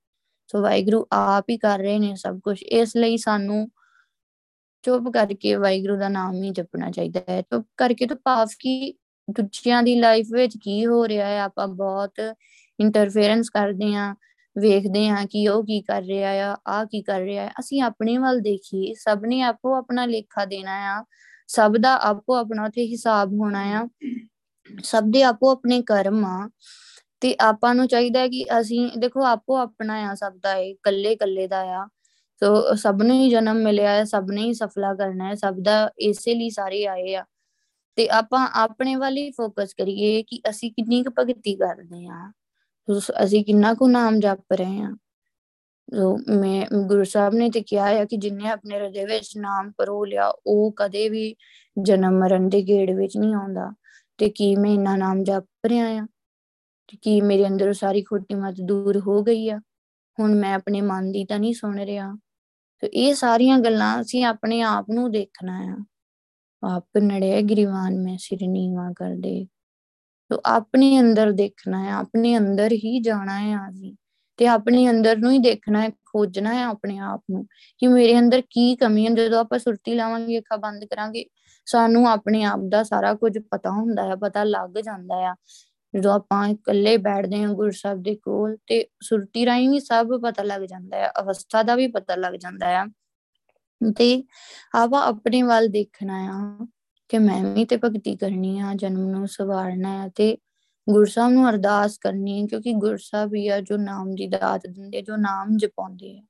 [0.51, 3.67] ਸੋ ਵਾਹਿਗੁਰੂ ਆਪ ਹੀ ਕਰ ਰਹੇ ਨੇ ਸਭ ਕੁਝ ਇਸ ਲਈ ਸਾਨੂੰ
[4.83, 8.93] ਚੁੱਪ ਕਰਕੇ ਵਾਹਿਗੁਰੂ ਦਾ ਨਾਮ ਹੀ ਜਪਣਾ ਚਾਹੀਦਾ ਹੈ। ਚੁੱਪ ਕਰਕੇ ਤਾਂ ਭਾਵ ਕਿ,
[9.31, 11.39] ਦੂਜਿਆਂ ਦੀ ਲਾਈਫ ਵਿੱਚ ਕੀ ਹੋ ਰਿਹਾ ਹੈ?
[11.41, 12.13] ਆਪਾਂ ਬਹੁਤ
[12.79, 14.15] ਇੰਟਰਫੇਰੈਂਸ ਕਰਦੇ ਆਂ
[14.57, 18.17] ਵੇਖਦੇ ਆਂ ਕਿ ਉਹ ਕੀ ਕਰ ਰਿਹਾ ਆ ਆ ਕੀ ਕਰ ਰਿਹਾ ਹੈ ਅਸੀਂ ਆਪਣੇ
[18.17, 21.05] ਵੱਲ ਦੇਖੀਏ, ਸਭ ਨੇ ਆਪੋ ਆਪਣਾ ਲੇਖਾ ਦੇਣਾ ਆ।
[21.47, 23.87] ਸਭ ਦਾ ਆਪੋ ਆਪਣਾ ਤੇ ਹਿਸਾਬ ਹੋਣਾ ਆ।
[24.83, 26.49] ਸਭ ਦੇ ਆਪੋ ਆਪਣੇ ਕਰਮ ਆ।
[27.21, 31.47] ਤੇ ਆਪਾਂ ਨੂੰ ਚਾਹੀਦਾ ਕਿ ਅਸੀਂ, ਦੇਖੋ ਆਪੋ ਆਪਣਾ ਆ ਸਭ ਦਾ ਇਹ ਕੱਲੇ ਕੱਲੇ
[31.47, 31.87] ਦਾ ਆ।
[32.43, 35.91] ਸੋ ਸਭ ਨੂੰ ਹੀ ਜਨਮ ਮਿਲਿਆ ਹੈ, ਸਭ ਨੇ ਹੀ ਸਫਲਾ ਕਰਨਾ ਹੈ, ਸਭ ਦਾ
[35.99, 37.25] ਇਸੇ ਲਈ ਸਾਰੇ ਆਏ ਆ।
[37.95, 42.31] ਤੇ ਆਪਾਂ ਆਪਣੇ ਵੱਲ ਹੀ ਫੋਕਸ ਕਰੀਏ ਕਿ ਅਸੀਂ ਕਿੰਨੀ ਕੁ ਭਗਤੀ ਕਰਦੇ ਆ।
[43.23, 44.95] ਅਸੀਂ ਕਿੰਨਾ ਕੁ ਨਾਮ ਜਪ ਰਹੇ ਆ।
[45.95, 50.05] ਸੋ ਮੈਂ, ਗੁਰੂ ਸਾਹਿਬ ਨੇ ਤੇ ਕਿਹਾ ਹੈ ਕਿ ਜਿਨਨੇ ਆਪਣੇ ਹਿਰਦੇ ਵਿੱਚ ਨਾਮ ਪਰੋ
[50.05, 51.35] ਲਿਆ, ਉਹ ਕਦੇ ਵੀ
[51.81, 53.73] ਜਨਮ ਮਰਨ ਦੇ ਗੇੜ ਵਿੱਚ ਨਹੀਂ ਆਉਂਦਾ।
[54.17, 56.07] ਤੇ ਕੀ ਮੈਂ ਇੰਨਾ ਨਾਮ ਜਪ ਰਿਹਾ ਆ?
[57.01, 59.59] ਕਿ ਮੇਰੇ ਅੰਦਰੋਂ ਸਾਰੀ ਖੋਟੀ ਮਤ ਦੂਰ ਹੋ ਗਈ ਆ।
[60.19, 62.15] ਹੁਣ ਮੈਂ ਆਪਣੇ ਮਨ ਦੀ ਤਾਂ ਨਹੀਂ ਸੁਣ ਰਿਹਾ।
[62.79, 65.85] ਤੇ ਇਹ ਸਾਰੀਆਂ ਗੱਲਾਂ ਅਸੀਂ ਆਪਣੇ ਆਪ ਨੂੰ ਦੇਖਣਾ ਆ।
[66.75, 69.47] ਆਪ ਨੜੇ ਗਰੀਵਾਨ ਮੈਂ ਸਿਰ ਨੀਵਾ ਕਰ ਦੇ।
[70.29, 73.95] ਤੋ ਆਪਣੇ ਅੰਦਰ ਦੇਖਣਾ ਹੈ ਆਪਣੇ ਅੰਦਰ ਹੀ ਜਾਣਾ ਹੈ ਅਸੀਂ।
[74.37, 77.45] ਤੇ ਆਪਣੇ ਅੰਦਰ ਨੂੰ ਹੀ ਦੇਖਣਾ ਹੈ, ਖੋਜਣਾ ਹੈ ਆਪਣੇ ਆਪ ਨੂੰ
[77.77, 81.25] ਕਿ ਮੇਰੇ ਅੰਦਰ ਕੀ ਕਮੀ ਹੈ। ਜਦੋਂ ਆਪਾਂ ਸੁਰਤੀ ਲਾਵਾਂਗੇ, ਅੱਖਾਂ ਬੰਦ ਕਰਾਂਗੇ,
[81.65, 85.33] ਸਾਨੂੰ ਆਪਣੇ ਆਪ ਦਾ ਸਾਰਾ ਕੁਝ ਪਤਾ ਹੁੰਦਾ ਹੈ, ਪਤਾ ਲੱਗ ਜਾਂਦਾ ਹੈ
[85.95, 90.43] ਜਦੋਂ ਆਪਾਂ ਇਕੱਲੇ ਬੈਠਦੇ ਹਾਂ ਗੁਰੂ ਸਾਹਿਬ ਦੇ ਕੋਲ ਤੇ ਸੁਰਤੀ ਰਾਹੀਂ ਵੀ ਸਭ ਪਤਾ
[90.43, 92.85] ਲੱਗ ਜਾਂਦਾ ਹੈ, ਅਵਸਥਾ ਦਾ ਵੀ ਪਤਾ ਲੱਗ ਜਾਂਦਾ ਹੈ।
[93.97, 94.23] ਤੇ
[94.75, 96.65] ਆਪਾਂ ਆਪਣੇ ਵੱਲ ਦੇਖਣਾ ਆ
[97.09, 100.37] ਕਿ ਮੈਂ ਵੀ ਤੇ ਭਗਤੀ ਕਰਨੀ ਆ, ਜਨਮ ਨੂੰ ਸਵਾਰਨਾ ਹੈ ਤੇ
[100.89, 105.15] ਗੁਰਸਾਹਿਬ ਨੂੰ ਅਰਦਾਸ ਕਰਨੀ ਹੈ ਕਿਉਂਕਿ ਗੁਰਸਾਹਿਬ ਹੀ ਆ ਜੋ ਨਾਮ ਦੀ ਦਾਤ ਦਿੰਦੇ, ਜੋ
[105.15, 106.23] ਨਾਮ ਜਪਾਉਂਦੇ ਆ।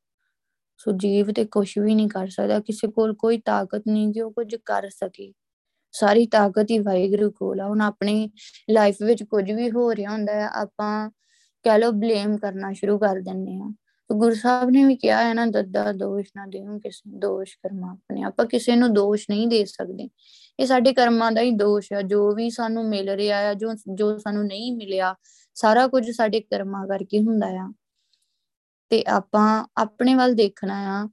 [0.78, 4.32] ਸੋ ਜੀਵ ਤੇ ਕੁਝ ਵੀ ਨਹੀਂ ਕਰ ਸਕਦਾ, ਕਿਸੇ ਕੋਲ ਕੋਈ ਤਾਕਤ ਨਹੀਂ ਕਿ ਉਹ
[4.32, 5.34] ਕੁਝ ਕਰ ਸਕੇ।
[5.92, 8.30] ਸਾਰੀ ਤਾਕਤ ਹੀ ਵਾਹਿਗੁਰੂ ਕੋਲ ਆ। ਹੁਣ ਆਪਣੀ
[8.70, 11.10] ਲਾਈਫ ਵਿੱਚ ਕੁਝ ਵੀ ਹੋ ਰਿਹਾ ਹੁੰਦਾ ਹੈ, ਆਪਾਂ
[11.64, 13.74] ਕਹ ਲੋ ਬਲੇਮ ਕਰਨਾ ਸ਼ੁਰੂ ਕਰ ਦਿੰਦੇ ਆ
[14.10, 18.24] ਗੁਰੂ ਸਾਹਿਬ ਨੇ ਵੀ ਕਿਹਾ ਹੈ ਨਾ, ਦੱਦਾ ਦੋਸ਼ ਨਾ ਦੇਉ ਕਿਸੇ ਦੋਸ਼ ਕਰਮਾ ਆਪਣੇ
[18.24, 20.10] ਆਪਾਂ। ਕਿਸੇ ਨੂੰ ਦੋਸ਼ ਨਹੀਂ ਦੇ ਸਕਦੇ।
[20.60, 24.18] ਇਹ ਸਾਡੇ ਕਰਮਾਂ ਦਾ ਹੀ ਦੋਸ਼ ਹੈ ਜੋ ਵੀ ਸਾਨੂੰ ਮਿਲ ਰਿਹਾ ਹੈ ਜੋ ਜੋ
[24.18, 25.16] ਸਾਨੂੰ ਨਹੀਂ ਮਿਲਿਆ,
[25.56, 27.74] ਸਾਰਾ ਕੁਝ ਸਾਡੇ ਕਰਮਾਂ ਕਰਕੇ ਹੁੰਦਾ ਆ।
[28.90, 31.10] ਤੇ ਆਪਾਂ ਆਪਣੇ ਵੱਲ ਦੇਖਣਾ ਆ,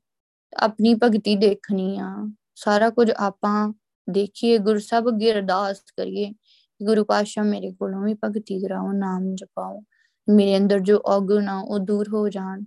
[0.57, 3.73] ਆਪਣੀ ਭਗਤੀ ਦੇਖਣੀ ਆ। ਸਾਰਾ ਕੁਝ ਆਪਾਂ
[4.09, 6.33] ਦੇਖੀਏ ਗੁਰੂ ਸਾਹਿਬ ਅੱਗੇ ਅਰਦਾਸ ਕਰੀਏ
[6.81, 9.81] ਗੁਰੂ ਪਾਤਸ਼ਾਹ ਮੇਰੇ ਕੋਲੋਂ ਵੀ ਭਗਤੀ ਕਰਾਓ ਨਾਮ ਜਪਾਓ
[10.29, 12.65] ਮੇਰੇ ਅੰਦਰ ਜੋ ਔਗੁਣ ਆ ਉਹ ਦੂਰ ਹੋ ਜਾਣ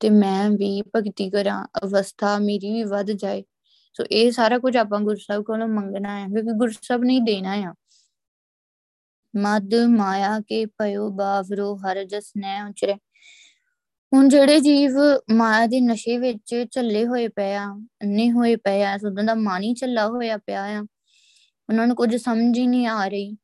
[0.00, 3.42] ਤੇ ਮੈਂ ਵੀ ਭਗਤੀ ਕਰਾਂ ਅਵਸਥਾ ਮੇਰੀ ਵੀ ਵੱਧ ਜਾਏ
[3.96, 7.52] ਸੋ ਇਹ ਸਾਰਾ ਕੁਝ ਆਪਾਂ ਗੁਰੂ ਸਾਹਿਬ ਕੋਲੋਂ ਮੰਗਣਾ ਹੈ ਕਿਉਂਕਿ ਗੁਰੂ ਸਾਹਿਬ ਨੇ ਦੇਣਾ
[7.68, 7.74] ਆ
[9.34, 12.96] ਮਦ ਮਾਇਆ ਕੇ ਪਇਓ ਬਾਵਰੋ ਹਰ ਜਸ ਨੈ ਉਚਰੇ
[14.12, 14.92] ਹੁਣ ਜਿਹੜੇ ਜੀਵ
[15.32, 17.66] ਮਾਇਆ ਦੇ ਨਸ਼ੇ ਵਿੱਚ ਝੱਲੇ ਹੋਏ ਪਏ ਆ
[18.02, 20.80] ਅੰਨੇ ਹੋਏ ਪਏ ਆ ਸੁਦਾਂ ਦਾ ਮਨ ਹੀ ਝੱਲਾ ਹੋਇਆ ਪਿਆ ਆ,
[21.68, 23.36] ਉਹਨਾਂ ਨੂੰ ਕੁਝ ਸਮਝ ਹੀ ਨਹੀਂ ਆ ਰਹੀ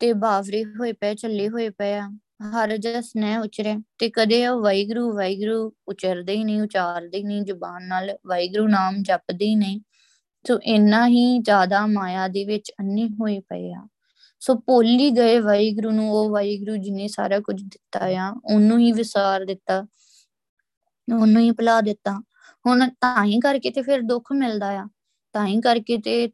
[0.00, 2.08] ਤੇ ਬਾਵਰੇ ਹੋਏ ਪਏ, ਝੱਲੇ ਹੋਏ ਪਏ ਆ,
[2.54, 7.42] ਹਰ ਜਸ ਨੈ ਉਚਰੇ ਤੇ ਕਦੇ ਉਹ ਵਾਹਿਗੁਰੂ ਵਾਹਿਗੁਰੂ ਉਚਰਦੇ ਹੀ ਨਹੀਂ, ਉਚਾਰਦੇ ਹੀ ਨਹੀਂ,
[7.42, 9.80] ਜ਼ੁਬਾਨ ਨਾਲ ਵਾਹਿਗੁਰੂ ਨਾਮ ਜਪਦੇ ਹੀ ਨਹੀਂ,
[10.44, 13.86] ਸੋ ਇੰਨਾ ਹੀ ਜ਼ਿਆਦਾ ਮਾਇਆ ਦੇ ਵਿੱਚ ਅੰਨੇ ਹੋਏ ਪਏ ਆ।
[14.42, 18.92] ਸੋ ਭੁੱਲ ਹੀ ਗਏ ਵਾਹਿਗੁਰੂ ਨੂੰ, ਉਹ ਵਾਹਿਗੁਰੂ ਜਿਨੇ ਸਾਰਾ ਕੁਝ ਦਿੱਤਾ ਆ, ਉਹਨੂੰ ਹੀ
[18.92, 19.80] ਵਿਸਾਰ ਦਿੱਤਾ,
[21.08, 22.12] ਉਹਨੂੰ ਹੀ ਭੁਲਾ ਦਿੱਤਾ।
[22.64, 24.86] ਹੁਣ ਤਾਂ ਹੀ ਕਰਕੇ ਤੇ ਫਿਰ ਦੁੱਖ ਮਿਲਦਾ ਆ,
[25.34, 26.28] ਤਾਂ ਹੀ ਕਰਕੇ ਤੇ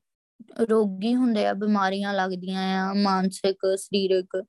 [0.71, 4.43] ਰੋਗੀ ਹੁੰਦੇ ਆ, ਬਿਮਾਰੀਆਂ ਲੱਗਦੀਆਂ ਆ, ਮਾਨਸਿਕ, ਸਰੀਰਕ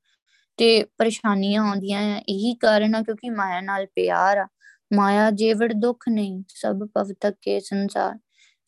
[0.59, 4.47] ਤੇ ਪਰੇਸ਼ਾਨੀਆਂ ਆਉਂਦੀਆਂ ਆ। ਇਹੀ ਕਾਰਨ ਆ ਕਿਉਂਕਿ ਮਾਇਆ ਨਾਲ ਪਿਆਰ ਆ।
[4.93, 8.17] ਮਾਇਆ ਜੇਵੜ ਦੁੱਖ ਨਹੀਂ, ਸਭ ਪਵ ਕੇ ਸੰਸਾਰ।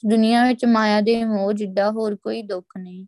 [0.03, 3.05] ਦੁਨੀਆ ਵਿੱਚ ਮਾਇਆ ਦੇ ਮੋਹ ਜਿੱਡਾ ਹੋਰ ਕੋਈ ਦੁੱਖ ਨਹੀਂ।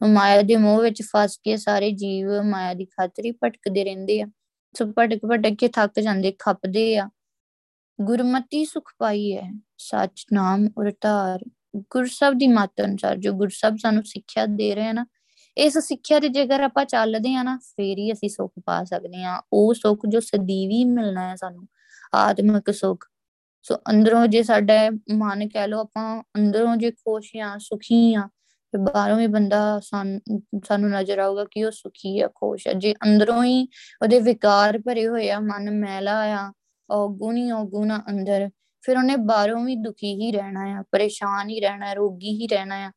[0.00, 4.26] ਮਾਇਆ ਦੇ ਮੋਹ ਵਿੱਚ ਫਸ ਕੇ ਸਾਰੇ ਜੀਵ ਮਾਇਆ ਦੀ ਖਾਤਰ ਹੀ ਭਟਕਦੇ ਰਹਿੰਦੇ ਆ।
[4.74, 7.08] ਸੋ ਭਟਕ ਭਟਕ ਕੇ ਥੱਕ ਜਾਂਦੇ, ਖੱਪਦੇ ਆ।
[8.00, 11.44] ਗੁਰਮਤੀ ਸੁਖ ਪਾਈ ਹੈ, ਸੱਚ ਨਾਮ ਉਰਤਾਰ
[11.76, 15.06] ਗੁਰਸਬ ਦੀ ਮਤ ਅਨੁਸਾਰ ਜੋ ਗੁਰਸਬ ਸਾਨੂੰ ਸਿੱਖਿਆ ਦੇ ਰਹੇ ਨਾ,
[15.56, 19.42] ਇਸ ਸਿੱਖਿਆ ਤੇ ਜੇਕਰ ਆਪਾਂ ਚੱਲਦੇ ਆ ਨਾ, ਫੇਰ ਹੀ ਅਸੀਂ ਸੁੱਖ ਪਾ ਸਕਦੇ ਆ।
[19.52, 21.66] ਉਹ ਸੁੱਖ ਜੋ ਸਦੀਵੀ ਮਿਲਣਾ ਹੈ ਸਾਨੂੰ,
[22.14, 23.04] ਆਤਮਿਕ ਸੁੱਖ।
[23.62, 24.74] ਸੋ ਅੰਦਰੋਂ ਜੇ ਸਾਡਾ
[25.14, 28.28] ਮਨ ਕਹਿ ਲੋ ਆਪਾਂ ਅੰਦਰੋਂ ਜੇ ਖੁਸ਼ ਆ, ਸੁਖੀ ਆ
[28.74, 33.42] ਤੇ ਬਾਹਰੋਂ ਵੀ ਬੰਦਾ ਸਾਨੂੰ ਨਜ਼ਰ ਆਊਗਾ ਕਿ ਉਹ ਸੁਖੀ ਆ, ਖੁਸ਼ ਆ। ਜੇ ਅੰਦਰੋਂ
[33.44, 33.62] ਹੀ
[34.02, 36.52] ਉਹਦੇ ਵਿਕਾਰ ਭਰੇ ਹੋਏ ਆ, ਮਨ ਮੈਲਾ ਆ
[36.90, 38.48] ਔਗੁਣੀ ਔਗੁਣਾ ਅੰਦਰ,
[38.84, 42.92] ਫਿਰ ਉਹਨੇ ਬਾਹਰੋਂ ਵੀ ਦੁਖੀ ਹੀ ਰਹਿਣਾ ਆ, ਪਰੇਸ਼ਾਨ ਹੀ ਰਹਿਣਾ ਰੋਗੀ ਹੀ ਰਹਿਣਾ ਆ।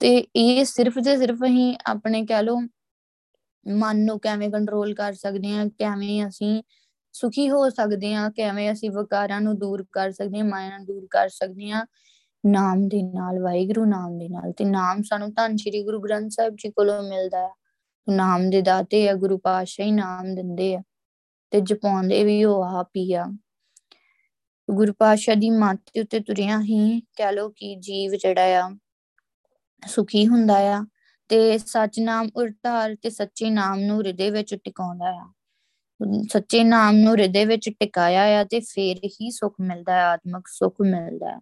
[0.00, 2.60] ਤੇ ਇਹ ਸਿਰਫ ਤੇ ਸਿਰਫ ਹੀ ਆਪਣੇ ਕਹਿ ਲੋ
[3.66, 6.62] ਮਨ ਨੂੰ ਕਿਵੇਂ ਕੰਟਰੋਲ ਕਰ ਸਕਦੇ ਆ ਕਿਵੇਂ ਅਸੀਂ
[7.12, 11.06] ਸੁਖੀ ਹੋ ਸਕਦੇ ਆ ਕਿਵੇਂ ਅਸੀਂ ਵਿਕਾਰਾਂ ਨੂੰ ਦੂਰ ਕਰ ਸਕਦੇ ਆ ਮਾਇਆ ਨੂੰ ਦੂਰ
[11.10, 11.84] ਕਰ ਸਕਦੇ ਆ
[12.46, 16.54] ਨਾਮ ਦੇ ਨਾਲ, ਵਾਹਿਗੁਰੂ ਨਾਮ ਦੇ ਨਾਲ, ਤੇ ਨਾਮ ਸਾਨੂੰ ਧੰਨ ਸ਼੍ਰੀ ਗੁਰੂ ਗ੍ਰੰਥ ਸਾਹਿਬ
[16.54, 17.50] ਜੀ ਕੋਲੋਂ ਮਿਲਦਾ ਹੈ
[18.08, 20.82] ਨਾਮ ਦੇ ਦਾਤੇ ਆ, ਗੁਰੂ ਪਾਤਸ਼ਾਹ ਹੀ ਨਾਮ ਦਿੰਦੇ ਆ,
[21.50, 23.26] ਤੇ ਜਪਾਉਂਦੇ ਵੀ ਉਹ ਆਪ ਹੀ ਆ।
[24.70, 28.70] ਗੁਰੂ ਪਾਤਸ਼ਾਹ ਦੀ ਮੱਤ ਉੱਤੇ ਤੁਰਿਆ ਹੀ ਕਹਿ ਲੋ ਕਿ ਜੀਵ ਜਿਹੜਾ ਆ,
[29.86, 30.84] ਸੁਖੀ ਹੁੰਦਾ ਆ,
[31.28, 35.32] ਤੇ ਸੱਚ ਨਾਮ ਉਰਤਾਰ ਤੇ ਸੱਚੇ ਨਾਮ ਨੂੰ ਹਿਰਦੇ ਵਿੱਚ ਟਿਕਾਉਂਦਾ ਆ।
[36.32, 40.76] ਸੱਚੇ ਨਾਮ ਨੂੰ ਹਿਰਦੇ ਵਿੱਚ ਟਿਕਾਇਆ ਆ ਤੇ ਫੇਰ ਹੀ ਸੁਖ ਮਿਲਦਾ ਹੈ ਆਤਮਿਕ ਸੁਖ
[40.80, 41.38] ਮਿਲਦਾ ਹੈ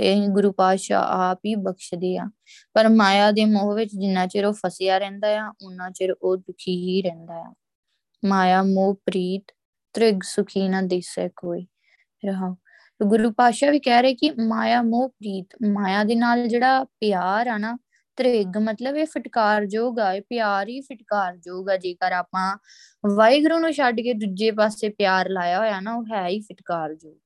[0.00, 2.30] ਇਹ ਗੁਰੂ ਪਾਤਸ਼ਾਹ ਆਪ ਹੀ ਬਖਸ਼ਦੇ ਆ।
[2.74, 6.76] ਪਰ ਮਾਇਆ ਦੇ ਮੋਹ ਵਿੱਚ ਜਿੰਨਾ ਚਿਰ ਉਹ ਫਸਿਆ ਰਹਿੰਦਾ ਆ ਉਨਾ ਚਿਰ ਉਹ ਦੁਖੀ
[6.76, 7.54] ਹੀ ਰਹਿੰਦਾ ਆ।
[8.24, 9.42] ਮਾਇਆ, ਮੋਹ, ਪ੍ਰੀਤ,
[9.92, 11.66] ਤ੍ਰਿਗ, ਸੁਖੀ ਨਾ ਦਿਸੇ ਕੋਈ।
[12.26, 12.56] ਰਹਾ
[13.02, 17.58] ਗੁਰੂ ਪਾਤਸ਼ਾਹ ਵੀ ਕਹਿ ਰਹੇ ਕਿ ਮਾਇਆ, ਮੋਹ, ਪ੍ਰੀਤ, ਮਾਇਆ ਦੇ ਨਾਲ ਜਿਹੜਾ ਪਿਆਰ ਆ
[17.58, 17.78] ਨਾ,
[18.16, 22.56] ਤ੍ਰਿਗ ਮਤਲਬ ਇਹ ਫਟਕਾਰਯੋਗ ਆ ਇਹ ਪਿਆਰ ਹੀ ਫਟਕਾਰਯੋਗ ਆ ਜੇਕਰ ਆਪਾਂ
[23.16, 27.18] ਵਾਹਿਗੁਰੂ ਨੂੰ ਛੱਡ ਕੇ ਦੂਜੇ ਪਾਸੇ ਪਿਆਰ ਲਾਇਆ ਹੋਇਆ ਨਾ, ਉਹ ਹੈ ਹੀ ਫਟਕਾਰਯੋਗ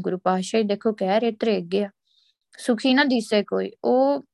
[0.00, 1.90] ਗੁਰੂ ਪਾਤਸ਼ਾਹ ਦੇਖੋ ਕਹਿ ਰਹੇ ਤ੍ਰਿਗ ਆ।
[2.58, 4.24] ਸੁਖੀ ਨਾ ਦਿਸੇ ਕੋਈ, ਉਹ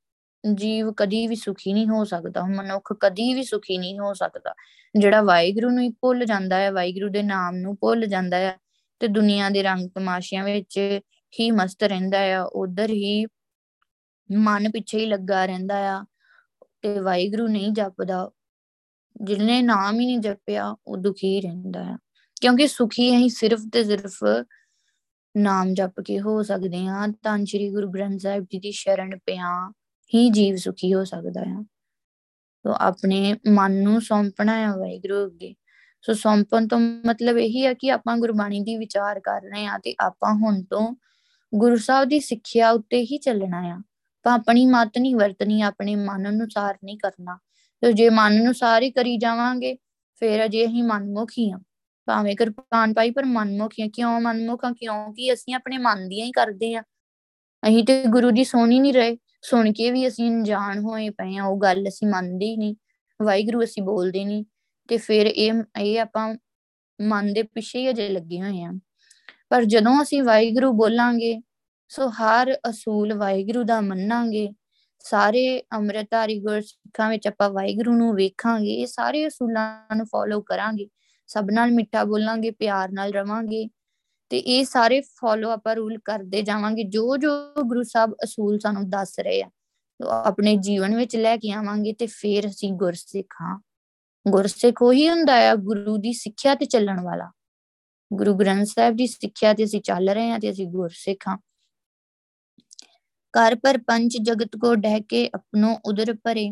[0.55, 4.55] ਜੀਵ ਕਦੀ ਵੀ ਸੁਖੀ ਨਹੀਂ ਹੋ ਸਕਦਾ ਮਨੁੱਖ ਕਦੀ ਵੀ ਸੁਖੀ ਨਹੀਂ ਹੋ ਸਕਦਾ।
[4.99, 8.59] ਜਿਹੜਾ ਵਾਹਿਗੁਰੂ ਨੂੰ ਹੀ ਭੁੱਲ ਜਾਂਦਾ ਹੈ, ਵਾਹਿਗੁਰੂ ਦੇ ਨਾਮ ਨੂੰ ਭੁੱਲ ਜਾਂਦਾ ਹੈ,
[9.01, 11.01] ਤੇ ਦੁਨੀਆ ਦੇ ਰੰਗ ਤਮਾਸ਼ਿਆਂ ਵਿੱਚ
[11.41, 13.27] ਹੀ ਮਸਤ ਰਹਿੰਦਾ ਆ ਉਧਰ ਹੀ
[14.33, 16.05] ਮਨ ਪਿੱਛੇ ਹੀ ਲੱਗਾ ਰਹਿੰਦਾ ਆ,
[16.83, 18.31] ਤੇ ਵਾਹਿਗੁਰੂ ਨਹੀਂ ਜਪਦਾ।
[19.23, 21.99] ਜਿਹਨੇ ਨਾਮ ਹੀ ਨਹੀਂ ਜਪਿਆ, ਉਹ ਦੁਖੀ ਰਹਿੰਦਾ ਆ।
[22.41, 24.25] ਕਿਉਂਕਿ ਸੁਖੀ ਹੈ ਸਿਰਫ ਤੇ ਸਿਰਫ
[25.37, 29.73] ਨਾਮ ਜਪ ਕੇ ਹੋ ਸਕਦੇ ਆ ਤਾਂ ਸ੍ਰੀ ਗੁਰੂ ਗ੍ਰੰਥ ਸਾਹਿਬ ਜੀ ਦੀ ਸ਼ਰਨ ਪਿਆ
[30.15, 31.65] ਹੀ ਜੀਵ ਸੁਖੀ ਹੋ ਸਕਦਾ ਆ।
[32.65, 35.55] ਤੋ ਆਪਣੇ ਮਨ ਨੂੰ ਸੌਂਪਣਾ ਹੈ ਵਾਹਿਗੁਰੂ ਅੱਗੇ।
[36.03, 39.95] ਸੋ ਸੌਂਪਣ ਤੋਂ ਮਤਲਬ ਇਹੀ ਹੈ ਕਿ ਆਪਾਂ ਗੁਰਬਾਣੀ ਦੀ ਵਿਚਾਰ ਕਰ ਰਹੇ ਆ ਤੇ
[40.01, 40.97] ਆਪਾਂ ਹੁਣ ਤੋਂ
[41.55, 46.29] ਗੁਰੂ ਸਾਹਿਬ ਦੀ ਸਿੱਖਿਆ ਉੱਤੇ ਹੀ ਚੱਲਣਾ ਆ। ਆਪਾਂ ਆਪਣੀ ਮਤ ਨਹੀਂ ਵਰਤਣੀ, ਆਪਣੇ ਮਨ
[46.29, 47.39] ਅਨੁਸਾਰ ਨਹੀਂ ਕਰਨਾ।
[47.81, 49.75] ਤੇ ਜੇ ਮਨ ਅਨੁਸਾਰ ਹੀ ਕਰੀ ਜਾਵਾਂਗੇ,
[50.15, 51.59] ਫਿਰ ਅਜੇ ਅਸੀਂ ਮਨਮੁਖੀ ਆ
[52.11, 54.73] ਭਾਵੇਂ ਕਿਰਪਾਨ ਪਾਈ ਪਰ ਮਨਮੁਖੀਆਂ, ਕਿਉਂ ਮਨਮੁਖਾਂ?
[54.73, 56.81] ਕਿਉਂਕਿ ਅਸੀਂ ਆਪਣੇ ਮਨ ਦੀਆਂ ਹੀ ਕਰਦੇ ਆ
[57.69, 61.45] ਅਸੀਂ ਤੇ ਗੁਰੂ ਦੀ ਸੋਣੀ ਨਹੀਂ ਰਹੇ। ਸੁਣ ਕੇ ਵੀ ਅਸੀਂ ਅਣਜਾਣ ਹੋਏ ਪਏ ਆ
[61.45, 62.75] ਉਹ ਗੱਲ ਅਸੀਂ ਮੰਨਦੇ ਹੀ ਨਹੀਂ।
[63.23, 64.45] ਵਾਹਿਗੁਰੂ ਅਸੀਂ ਬੋਲਦੇ ਨਹੀਂ।
[64.89, 66.35] ਤੇ ਫਿਰ ਇਹ ਇਹ ਆਪਾਂ
[67.01, 68.73] ਮਨ ਦੇ ਪਿੱਛੇ ਹੀ ਅਜੇ ਲੱਗੇ ਹੋਏ ਆ
[69.49, 71.41] ਪਰ ਜਦੋਂ ਅਸੀਂ ਵਾਹਿਗੁਰੂ ਬੋਲਾਂਗੇ,
[71.89, 74.49] ਸੋ ਹਰ ਅਸੂਲ ਵਾਹਿਗੁਰੂ ਦਾ ਮੰਨਾਂਗੇ।
[74.99, 80.89] ਸਾਰੇ ਅੰਮ੍ਰਿਤਧਾਰੀ ਗੁਰਸਿੱਖਾਂ ਵਿੱਚ ਆਪਾਂ ਵਾਹਿਗੁਰੂ ਨੂੰ ਵੇਖਾਂਗੇ। ਇਹ ਸਾਰੇ ਅਸੂਲਾਂ ਨੂੰ ਫੋਲੋ ਕਰਾਂਗੇ।
[81.31, 83.69] ਸਭ ਨਾਲ ਮਿੱਠਾ ਬੋਲਾਂਗੇ, ਪਿਆਰ ਨਾਲ ਰਵਾਂਗੇ।
[84.31, 87.31] ਤੇ ਇਹ ਸਾਰੇ ਫੋਲੋ ਆਪਾਂ ਰੂਲ ਕਰਦੇ ਜਾਵਾਂਗੇ। ਜੋ ਜੋ
[87.63, 89.51] ਗੁਰੂ ਸਾਹਿਬ ਅਸੂਲ ਸਾਨੂੰ ਦੱਸ ਰਹੇ ਆ
[90.25, 93.59] ਆਪਣੇ ਜੀਵਨ ਵਿੱਚ ਲੈ ਕੇ ਆਵਾਂਗੇ ਤੇ ਫਿਰ ਅਸੀਂ ਗੁਰਸਿੱਖ। ਹਾਂ
[94.27, 97.31] ਗੁਰਸਿੱਖ ਉਹੀ ਹੁੰਦਾ ਆ, ਗੁਰੂ ਦੀ ਸਿੱਖਿਆ ਤੇ ਚੱਲਣ ਵਾਲਾ।
[98.13, 101.39] ਗੁਰੂ ਗ੍ਰੰਥ ਸਾਹਿਬ ਦੀ ਸਿੱਖਿਆ ਤੇ ਅਸੀਂ ਚੱਲ ਰਹੇ ਹਾਂ ਤੇ ਅਸੀਂ ਗੁਰਸਿੱਖ। ਹਾਂ
[103.35, 106.51] ਕਰ ਪਰ ਪੰਜ ਜਗਤ ਕੋ ਡਹਿ ਕੇ ਆਪਣੋ ਉਦਰ ਭਰੇ।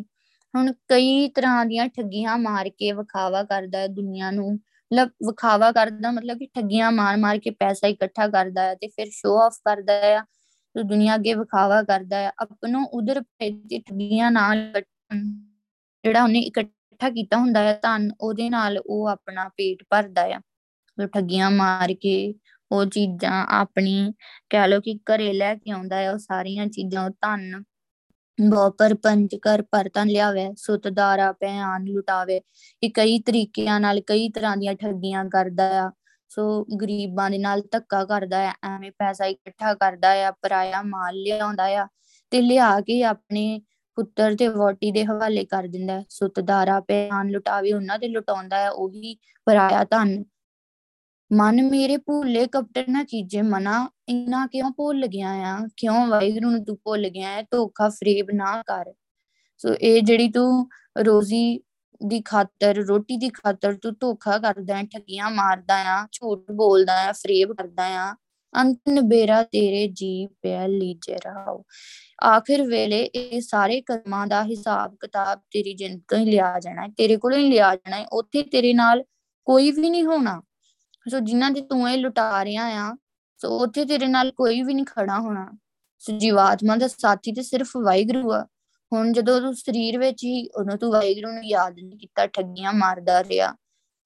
[0.55, 4.53] ਹੁਣ ਕਈ ਤਰ੍ਹਾਂ ਦੀਆਂ ਠੱਗੀਆਂ ਮਾਰ ਕੇ ਵਿਖਾਵਾ ਕਰਦਾ ਹੈ ਦੁਨੀਆ ਨੂੰ।
[4.91, 9.07] ਮਤਲਬ ਵਿਖਾਵਾ ਕਰਦਾ ਮਤਲਬ ਕਿ ਠੱਗੀਆਂ ਮਾਰ ਮਾਰ ਕੇ ਪੈਸਾ ਇਕੱਠਾ ਕਰਦਾ ਹੈ ਤੇ ਫਿਰ
[9.13, 10.21] ਸ਼ੋਅ ਆਫ ਕਰਦਾ ਹੈ
[10.75, 14.73] ਤੇ ਦੁਨੀਆ ਅੱਗੇ ਵਿਖਾਵਾ ਕਰਦਾ ਹੈ। ਆਪਣੋ ਉਦਰ ਭੇਜੀ ਠੱਗੀਆਂ ਨਾਲ
[16.05, 20.41] ਜਿਹੜਾ ਉਹਨੇ ਇਕੱਠਾ ਕੀਤਾ ਹੁੰਦਾ ਹੈ ਧਨ, ਉਹਦੇ ਨਾਲ ਉਹ ਆਪਣਾ ਪੇਟ ਭਰਦਾ ਆ
[21.15, 22.35] ਠੱਗੀਆਂ ਮਾਰ ਕੇ
[22.71, 24.13] ਉਹ ਚੀਜ਼ਾਂ ਆਪਣੀ
[24.51, 27.63] ਕਹਿ ਲੋ ਕਿ ਘਰੇ ਲੈ ਕੇ ਆਉਂਦਾ ਹੈ, ਉਹ ਸਾਰੀਆਂ ਚੀਜ਼ਾਂ, ਉਹ ਧਨ
[28.41, 32.41] ਬਹੁ ਪਰ ਪੰਜ ਕਰ ਪਰਤਨ ਲਿਆਵੇ, ਸੁਤਦਾਰਾ ਆਨ ਲੁਟਾਵੇ।
[32.83, 35.91] ਇਹ ਕਈ ਤਰੀਕਿਆਂ ਨਾਲ ਕਈ ਤਰ੍ਹਾਂ ਦੀਆਂ ਠੱਗੀਆਂ ਕਰਦਾ ਆ।
[36.31, 41.65] ਸੋ ਗਰੀਬਾਂ ਦੇ ਨਾਲ ਧੱਕਾ ਕਰਦਾ ਆ, ਐਵੇਂ ਪੈਸਾ ਇਕੱਠਾ ਕਰਦਾ ਆ, ਪਰਾਇਆ ਮਾਲ ਲਿਆਉਂਦਾ
[41.65, 41.87] ਆ
[42.33, 43.61] ਤੇ ਲਿਆ ਕੇ ਆਪਣੇ
[43.97, 46.81] ਪੁੱਤਰ ਤੇ ਵੋਟੀ ਦੇ ਹਵਾਲੇ ਕਰ ਦਿੰਦਾ। ਸੁਤਦਾਰਾ
[47.13, 50.23] ਆਨ ਲੁਟਾਵੇ, ਉਹਨਾਂ ਤੇ ਲੁਟਾਉਂਦਾ ਆ, ਉਹੀ ਪਰਾਇਆ ਧਨ।
[51.33, 55.69] ਮਨ ਮੇਰੇ ਭੁੱਲੇ ਕਪਟ ਨਾ ਕੀਜੇ ਮਨਾ ਇਨਾ ਕਿਉਂ ਭੁੱਲ ਗਿਆ ਆ?
[55.77, 58.93] ਕਿਉਂ ਵਾਹਿਗੁਰੂ ਨੂੰ ਤੂੰ ਭੁੱਲ ਗਿਆ ਹੈ ਧੋਖਾ ਫਰੇਬ ਨਾ ਕਰ।
[59.59, 60.69] ਸੋ ਇਹ ਜਿਹੜੀ ਤੂੰ
[61.05, 61.61] ਰੋਜ਼ੀ
[62.07, 67.13] ਦੀ ਖਾਤਰ, ਰੋਟੀ ਦੀ ਖਾਤਰ ਤੂੰ ਧੋਖਾ ਕਰਦਾ ਹੈ ਠੱਗੀਆਂ ਮਾਰਦਾ ਆ, ਝੂਠ ਬੋਲਦਾ ਆ,
[67.13, 68.15] ਫਰੇਬ ਕਰਦਾ ਆ,
[68.61, 71.65] ਅੰਤ ਨਬੇਰਾ ਤੇਰੇ ਜੀ ਪਿਆ, ਲੀਜੇ ਰਹਾਓ
[72.25, 77.39] ਆਖਿਰ ਵੇਲੇ ਇਹ ਸਾਰੇ ਕਰਮਾਂ ਦਾ ਹਿਸਾਬ ਕਿਤਾਬ ਤੇਰੀ ਜ਼ਿੰਦਗੀ ਲਿਆ ਜਾਣਾ ਹੈ ਤੇਰੇ ਕੋਲੋਂ
[77.39, 79.05] ਹੀ ਲਿਆ ਜਾਣਾ ਹੈ ਉੱਥੇ ਤੇਰੇ ਨਾਲ
[79.45, 80.43] ਕੋਈ ਵੀ ਨਹੀਂ ਹੋਣਾ।
[81.11, 82.97] ਸੋ ਜਿਨ੍ਹਾਂ ਦੇ ਤੂੰ ਇਹ ਲੁਟਾ ਰਿਆ ਆ,
[83.39, 85.53] ਸੋ ਉੱਥੇ ਤੇਰੇ ਨਾਲ ਕੋਈ ਵੀ ਨਹੀਂ ਖੜਾ ਹੋਣਾ।
[85.99, 88.47] ਸੋ ਜੀਵਾਤਮਾ ਦਾ ਸਾਥੀ ਤੇ ਸਿਰਫ ਵਾਹਿਗੁਰੂ ਆ।
[88.93, 93.25] ਹੁਣ ਜਦੋਂ ਤੂੰ ਸਰੀਰ ਵਿੱਚ ਹੀ ਉਹਨੂੰ ਤੂੰ ਵਾਹਿਗੁਰੂ ਨੂੰ ਯਾਦ ਨਹੀਂ ਕੀਤਾ, ਠੱਗੀਆਂ ਮਾਰਦਾ
[93.25, 93.55] ਰਿਹਾ।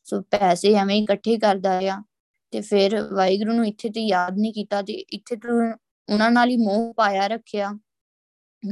[0.05, 2.03] ਸੋ ਪੈਸੇ ਐਵੇਂ ਇਕੱਠੇ ਕਰਦਾ ਰਿਹਾ
[2.51, 5.75] ਤੇ ਫਿਰ ਵਾਹਿਗੁਰੂ ਨੂੰ ਇੱਥੇ ਤੇ ਯਾਦ ਨਹੀਂ ਕੀਤਾ ਤੇ ਇੱਥੇ ਤੂੰ
[6.13, 7.73] ਉਹਨਾਂ ਨਾਲ ਹੀ ਮੋਹ ਪਾਇਆ ਰੱਖਿਆ।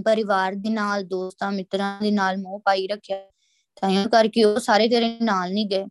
[0.05, 3.19] ਪਰਿਵਾਰ ਦੇ ਨਾਲ, ਦੋਸਤਾਂ, ਮਿੱਤਰਾਂ ਦੇ ਨਾਲ ਮੋਹ ਪਾਈ ਰੱਖਿਆ।
[3.81, 5.87] ਤਾਂ ਕਰਕੇ ਉਹ ਸਾਰੇ ਤੇਰੇ ਨਾਲ ਨਹੀਂ ਗਏ।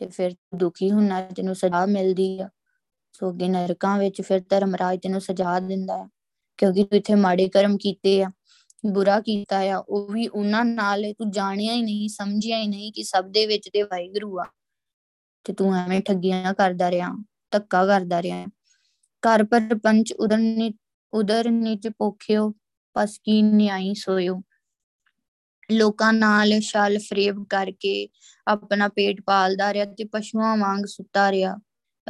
[0.00, 2.48] ਤੇ ਫਿਰ ਦੁਖੀ ਹੁੰਨਾ, ਤੈਨੂੰ ਸਜ਼ਾ ਮਿਲਦੀ ਆ।
[3.12, 6.08] ਸੋ ਅੱਗੇ ਨਰਕਾਂ ਵਿੱਚ ਫਿਰ ਧਰਮਰਾਜ ਤੈਨੂੰ ਸਜ਼ਾ ਦਿੰਦਾ ਹੈ
[6.58, 8.30] ਕਿਉਂਕਿ ਤੂੰ ਇੱਥੇ ਮਾੜੇ ਕਰਮ ਕੀਤੇ ਆ,
[8.86, 13.02] ਬੁਰਾ ਕੀਤਾ ਆ, ਉਹ ਵੀ ਉਹਨਾਂ ਨਾਲ ਤੂੰ ਜਾਣਿਆ ਹੀ ਨਹੀਂ, ਸਮਝਿਆ ਹੀ ਨਹੀਂ ਕਿ
[13.02, 14.44] ਸਭ ਦੇ ਵਿੱਚ ਤੇ ਵਾਹਿਗੁਰੂ ਆ।
[15.44, 17.08] ਤੇ ਤੂੰ ਐਵੇਂ ਠੱਗੀਆਂ ਕਰਦਾ ਰਿਹਾ,
[17.50, 18.46] ਧੱਕਾ ਕਰਦਾ ਰਿਹਾ।
[19.22, 20.38] ਘਰ ਪਰ ਪੰਚ ਉਦਰ
[21.12, 22.54] ਉਦਰ ਨਿਚ ਪੋਖਿਓ
[22.94, 24.42] ਪਸ ਕੀ ਨਿਆਈ ਸੋਇਓ।
[25.70, 28.08] ਲੋਕਾਂ ਨਾਲ ਛਲ ਫਰੇਬ ਕਰਕੇ
[28.48, 31.56] ਆਪਣਾ ਪੇਟ ਪਾਲਦਾ ਰਿਹਾ ਤੇ ਪਸ਼ੂਆਂ ਵਾਂਗ ਸੁੱਤਾ ਰਿਹਾ।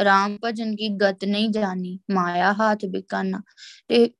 [0.04, 3.42] ਰਾਮ ਭਜਨ ਕੀ ਗਤ ਨਹੀਂ ਜਾਣੀ, ਮਾਇਆ ਹੱਥ ਬਿਕਾਨਾ।
[3.88, 4.10] ਤੇ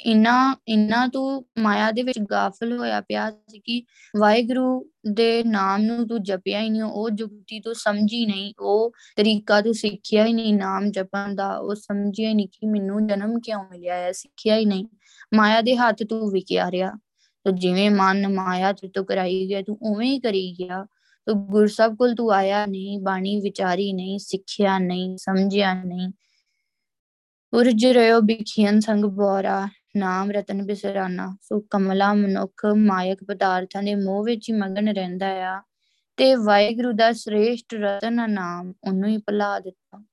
[0.00, 3.82] ਇਨਾ ਇਨਾ ਤੂੰ ਮਾਇਆ ਦੇ ਵਿੱਚ ਗਾਫਲ ਹੋਇਆ ਪਿਆ ਸੀ ਕਿ
[4.18, 9.60] ਵਾਹਿਗੁਰੂ ਦੇ ਨਾਮ ਨੂੰ ਤੂੰ ਜਪਿਆ ਹੀ ਨਹੀਂ, ਉਹ ਜੁਗਤੀ ਤੂੰ ਸਮਝੀ ਨਹੀਂ, ਉਹ ਤਰੀਕਾ
[9.60, 13.94] ਤੂੰ ਸਿੱਖਿਆ ਹੀ ਨਹੀਂ, ਨਾਮ ਜਪਣ ਦਾ, ਉਹ ਸਮਝਿਆ ਨਹੀਂ ਕਿ ਮੈਨੂੰ ਜਨਮ ਕਿਉਂ ਮਿਲਿਆ
[13.94, 14.86] ਹੈ, ਸਿੱਖਿਆ ਹੀ ਨਹੀਂ।
[15.34, 16.92] ਮਾਇਆ ਦੇ ਹੱਥ ਤੂੰ ਵਿਕਿਆ ਰਿਹਾ।
[17.44, 20.86] ਤੋ ਜਿਵੇਂ ਮਨ ਮਾਇਆ ਤੇ ਤੂੰ ਕਰਾਈ ਗਿਆ, ਤੂੰ ਉਵੇਂ ਹੀ ਕਰੀ ਗਿਆ।
[21.26, 26.12] ਤੋ ਗੁਰ ਸਭ ਕੋਲ ਤੂੰ ਆਇਆ ਨਹੀਂ, ਬਾਣੀ ਵਿਚਾਰੀ ਨਹੀਂ, ਸਿੱਖਿਆ ਨਹੀਂ, ਸਮਝਿਆ ਨਹੀਂ।
[27.52, 34.24] ਉਰਜ ਰਿਓ ਬਿਖੀਨ ਸੰਗ ਬੋਰਾ, ਨਾਮ ਰਤਨ ਬਿਸਰਾਨਾ। ਸੋ ਕਮਲਾ ਮਨੁੱਖ ਮਾਇਕ ਪਦਾਰਥਾਂ ਦੇ ਮੋਹ
[34.24, 35.62] ਵਿੱਚ ਹੀ ਮਗਨ ਰਹਿੰਦਾ ਆ।
[36.16, 40.04] ਤੇ ਵਾਹਿਗੁਰੂ ਦਾ ਸ੍ਰੇਸ਼ਟ ਰਤਨ ਨਾਮ, ਉਹਨੂੰ ਹੀ ਭੁਲਾ ਦਿੱਤਾ।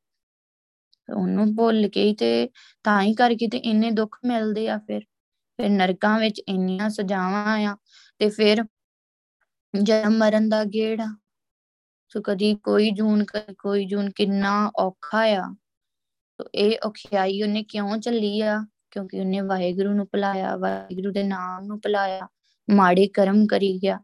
[1.15, 2.49] ਉਹਨੂੰ ਭੁੱਲ ਕੇ ਤੇ
[2.83, 5.01] ਤਾਂ ਹੀ ਕਰਕੇ ਤੇ ਇੰਨੇ ਦੁੱਖ ਮਿਲਦੇ ਆ ਫਿਰ।
[5.61, 7.77] ਫਿਰ ਨਰਕਾਂ ਵਿੱਚ ਇੰਨੀਆਂ ਸਜ਼ਾਵਾਂ ਆ
[8.19, 8.63] ਤੇ ਫਿਰ
[9.83, 11.17] ਜਨਮ ਮਰਨ ਦਾ ਗੇੜਾ
[12.09, 13.25] ਸੋ ਕਦੀ ਕੋਈ ਜੂਨ
[13.57, 15.55] ਕੋਈ ਜੂਨ ਕਿੰਨਾ ਔਖਾ ਆ।
[16.37, 18.65] ਸੋ ਇਹ ਔਖਿਆਈ ਉਹਨੇ ਕਿਉਂ ਚੱਲੀ ਆ?
[18.91, 22.27] ਕਿਉਂਕਿ ਉਹਨੇ ਵਾਹਿਗੁਰੂ ਨੂੰ ਭੁਲਾਇਆ ਵਾਹਿਗੁਰੂ ਦੇ ਨਾਮ ਨੂੰ ਭੁਲਾਇਆ
[22.69, 23.99] ਮਾੜੇ ਕਰਮ ਕਰੀ ਗਿਆ।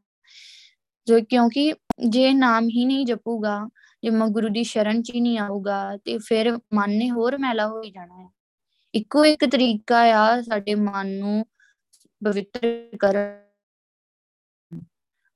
[1.07, 1.73] ਜੋ ਕਿਉਂਕਿ
[2.09, 3.69] ਜੇ ਨਾਮ ਹੀ ਨਹੀਂ ਜਪੂਗਾ,
[4.03, 7.83] ਜੇ ਗੁਰੂ ਦੀ ਸ਼ਰਨ ਚ ਹੀ ਨਹੀਂ ਆਊਗਾ, ਤੇ ਫਿਰ ਮਨ ਨੇ ਹੋਰ ਮੈਲਾ ਹੋ
[7.83, 8.29] ਜਾਣਾ ਹੈ
[8.93, 11.45] ਇੱਕੋ ਇੱਕ ਤਰੀਕਾ ਆ ਸਾਡੇ ਮਨ ਨੂੰ
[12.25, 13.41] ਪਵਿੱਤਰ ਕਰਨ।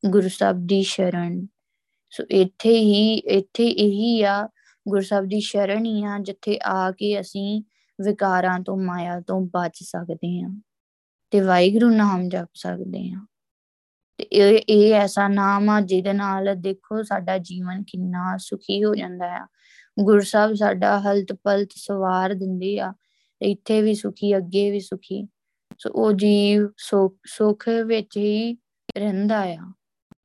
[0.10, 1.48] ਗੁਰੂ ਸਾਹਿਬ ਦੀ ਸ਼ਰਨ।
[2.12, 4.50] ਸੋ ਇੱਥੇ ਹੀ, ਇੱਥੇ ਇਹੀ ਆ,
[4.88, 7.63] ਗੁਰੂ ਸਾਹਿਬ ਦੀ ਸ਼ਰਨ ਹੀ ਆ, ਜਿੱਥੇ ਆ ਕੇ ਅਸੀਂ
[8.02, 10.62] ਵਿਕਾਰਾਂ ਤੋਂ, ਮਾਇਆ ਤੋਂ ਬਚ ਸਕਦੇ ਹਾਂ
[11.32, 13.26] ਤੇ ਵਾਹਿਗੁਰੂ ਨਾਮ ਜਪ ਸਕਦੇ ਹਾਂ।
[14.18, 19.38] ਤੇ ਇਹ ਇਹ ਐਸਾ ਨਾਮ ਆ ਜਿਹਦੇ ਨਾਲ ਦੇਖੋ ਸਾਡਾ ਜੀਵਨ ਕਿੰਨਾ ਸੁਖੀ ਹੋ ਜਾਂਦਾ
[19.38, 19.48] ਆ।
[20.00, 22.94] ਗੁਰੂ ਸਾਹਿਬ ਸਾਡਾ ਹਲਤ ਪਲਤ ਸਵਾਰ ਦਿੰਦੇ ਆ।
[23.41, 25.28] ਇੱਥੇ ਵੀ ਸੁਖੀ, ਅੱਗੇ ਵੀ ਸੁਖੀ।
[25.80, 26.67] ਸੋ ਉਹ ਜੀਵ
[27.28, 28.58] ਸੁਖ ਵਿੱਚ ਹੀ
[28.98, 29.71] ਰਹਿੰਦਾ ਆ।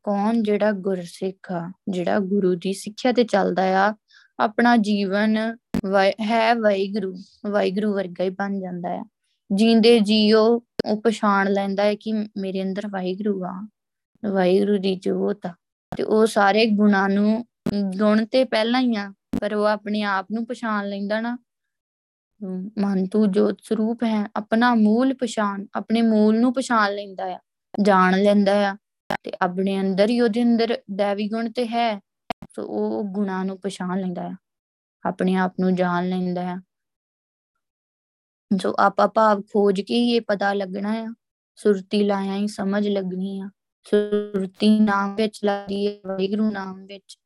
[0.02, 3.94] ਕੌਣ ਜਿਹੜਾ ਗੁਰਸਿੱਖ ਆ, ਜਿਹੜਾ ਗੁਰੂ ਦੀ ਸਿੱਖਿਆ ਤੇ ਚੱਲਦਾ ਆ,
[4.40, 5.36] ਆਪਣਾ ਜੀਵਨ
[6.20, 7.14] ਹੈ ਵਾਹਿਗੁਰੂ
[7.50, 9.04] ਵਾਹਿਗੁਰੂ ਵਰਗਾ ਹੀ ਬਣ ਜਾਂਦਾ ਆ।
[9.50, 10.42] ਜੀਂਦੇ ਜੀਓ,
[10.86, 13.68] ਉਹ ਪਛਾਣ ਲੈਂਦਾ ਹੈ ਕਿ ਮੇਰੇ ਅੰਦਰ ਵਾਹਿਗੁਰੂ ਆ,
[14.22, 15.54] ਵਾਹਿਗੁਰੂ ਦੀ ਜੋਤ ਆ।
[15.96, 17.44] ਤੇ ਉਹ ਸਾਰੇ ਗੁਣਾਂ ਨੂੰ
[17.98, 21.36] ਗੁਣ ਤੇ ਪਹਿਲਾਂ ਹੀ ਆ, ਪਰ ਉਹ ਆਪਣੇ ਆਪ ਨੂੰ ਪਛਾਣ ਲੈਂਦਾ ਨਾ।
[22.42, 27.38] ਮਨ ਤੂੰ ਜੋਤ ਸਰੂਪ ਹੈ, ਆਪਣਾ ਮੂਲ ਪਛਾਣ, ਆਪਣੇ ਮੂਲ ਨੂੰ ਪਛਾਣ ਲੈਂਦਾ ਆ,
[27.82, 28.76] ਜਾਣ ਲੈਂਦਾ ਆ,
[29.24, 31.98] ਤੇ ਆਪਣੇ ਅੰਦਰ ਹੀ ਉਹਦੇ ਅੰਦਰ ਦੇਵੀ ਗੁਣ ਤੇ ਹੈ,
[32.50, 34.34] ਸੋ ਉਹ ਗੁਣਾਂ ਨੂੰ ਪਛਾਣ ਲੈਂਦਾ ਆ,
[35.04, 36.60] ਆਪਣੇ ਆਪ ਨੂੰ ਜਾਣ ਲੈਂਦਾ ਆ।
[38.50, 41.06] ਜੋ ਆਪਾ ਭਾਵ ਖੋਜ ਕੇ ਹੀ ਇਹ ਪਤਾ ਲੱਗਣਾ ਆ,
[41.58, 43.48] ਸੁਰਤੀ ਲਾਇਆ ਹੀ ਸਮਝ ਲੱਗਣੀ ਆ,
[43.86, 47.18] ਸੁਰਤੀ ਨਾਮ ਵਿੱਚ ਲਾਦੀ ਹੈ, ਵਾਹਿਗੁਰੂ ਨਾਮ ਵਿੱਚ।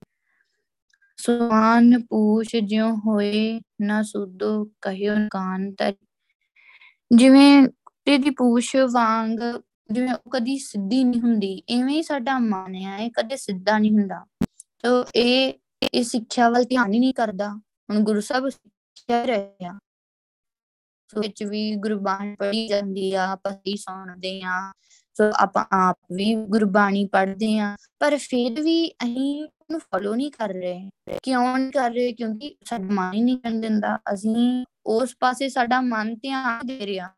[1.25, 5.95] ਸੁਆਨ ਪੂਛ ਜਿਉ ਹੋਏ ਨਾ ਸੁਧੋ ਕਹਿਓ ਕਾਨ ਤਰ
[7.11, 7.69] ਜਿਵੇਂ
[8.07, 9.39] ਤੇ ਦੀ ਪੂਛ ਵਾਂਗ,
[9.93, 13.93] ਜਿਵੇਂ ਉਹ ਕਦੀ ਸਿੱਧੀ ਨਹੀਂ ਹੁੰਦੀ ਐਵੇਂ ਹੀ ਸਾਡਾ ਮਨ ਹੈ, ਇਹ ਕਦੇ ਸਿੱਧਾ ਨਹੀਂ
[13.93, 14.25] ਹੁੰਦਾ।
[14.83, 15.53] ਤੋ ਇਹ
[15.93, 17.49] ਇਹ ਸਿੱਖਿਆ ਵੱਲ ਧਿਆਨ ਹੀ ਨਹੀਂ ਕਰਦਾ।
[17.91, 19.79] ਹੁਣ ਗੁਰੂ ਸਾਹਿਬ ਕਹਿ ਰਹੇ ਆ।
[21.11, 24.73] ਸੋ ਵਿੱਚ ਵੀ ਗੁਰਬਾਣੀ ਪੜ੍ਹੀ ਜਾਂਦੀ ਆ, ਆਪਾਂ ਹੀ ਸੁਣਦੇ ਆ।
[25.17, 30.49] ਸੋ ਆਪਾਂ ਆਪ ਵੀ ਗੁਰਬਾਣੀ ਪੜ੍ਹਦੇ ਆ ਪਰ ਫਿਰ ਵੀ ਅਸੀਂ ਉਹਨੂੰ ਫੋਲੋ ਨਹੀਂ ਕਰ
[30.51, 30.89] ਰਹੇ,
[31.23, 32.13] ਕਿਉਂ ਨਹੀਂ ਕਰ ਰਹੇ?
[32.13, 37.15] ਕਿਉਂਕਿ ਸਾਡਾ ਮਨ ਹੀ ਨਹੀਂ ਕਰਨ ਦਿੰਦਾ, ਅਸੀਂ ਉਸ ਪਾਸੇ ਸਾਡਾ ਮਨ ਧਿਆਨ ਦੇ ਰਿਹਾ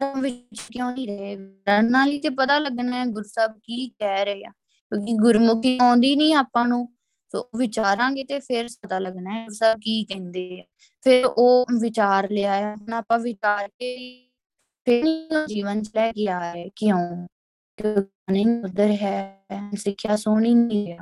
[0.00, 1.36] ਵਿੱਚ ਕਿਉਂ ਨਹੀਂ ਰਹੇ?
[1.82, 6.34] ਨਾਲ ਹੀ ਤੇ ਪਤਾ ਲੱਗਣਾ ਹੈ ਗੁਰਸਬ ਕੀ ਕਹਿ ਰਹੇ ਆ, ਕਿਉਂਕਿ ਗੁਰਮੁਖੀ ਆਉਂਦੀ ਨਹੀਂ
[6.34, 6.86] ਆਪਾਂ ਨੂੰ।
[7.32, 10.64] ਸੋ ਵਿਚਾਰਾਂਗੇ ਤੇ ਫਿਰ ਪਤਾ ਲੱਗਣਾ ਹੈ ਗੁਰਸਬ ਕੀ ਕਹਿੰਦੇ ਆ।
[11.02, 14.23] ਫਿਰ ਉਹ ਵਿਚਾਰ ਲਿਆ ਹੈ, ਹੁਣ ਆਪਾਂ ਵਿਚਾਰ ਕੇ
[14.86, 17.26] ਫਿਰ ਜੀਵਨ ਚ ਲੈ ਕੇ ਆ ਰਹੇ ਕਿਉਂ
[18.30, 20.98] ਨਹੀਂ ਉਧਰ ਹੈ ਸਿੱਖਿਆ ਸੋਣੀ ਨਹੀਂ ਹੈ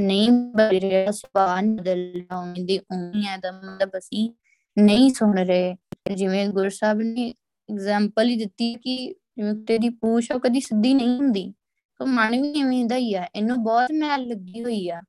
[0.00, 4.30] ਨਹੀਂ ਬਦਲ ਰਿਹਾ ਸੁਭਾਨ ਬਦਲ ਰਿਹਾ ਉਹਦੀ ਉਮੀ ਹੈ ਦਾ ਮਤਲਬ ਅਸੀਂ
[4.76, 5.74] ਨਹੀਂ ਸੁਣ ਰਹੇ
[6.16, 7.34] ਜਿਵੇਂ ਗੁਰੂ ਸਾਹਿਬ ਨੇ
[7.68, 11.52] ਐਗਜ਼ਾਮਪਲ ਹੀ ਦਿੱਤੀ ਕਿ ਜਿਵੇਂ ਤੇਰੀ ਪੂਛ ਉਹ ਕਦੀ ਸਿੱਧੀ ਨਹੀਂ ਹੁੰਦੀ
[12.00, 15.00] ਤਾਂ ਮਨ ਵੀ ਐਵੇਂ ਦਾ ਹੀ ਆ ਇਹਨੂੰ ਬਹੁਤ ਮੈਲ ਲੱਗੀ ਹੋਈ ਆ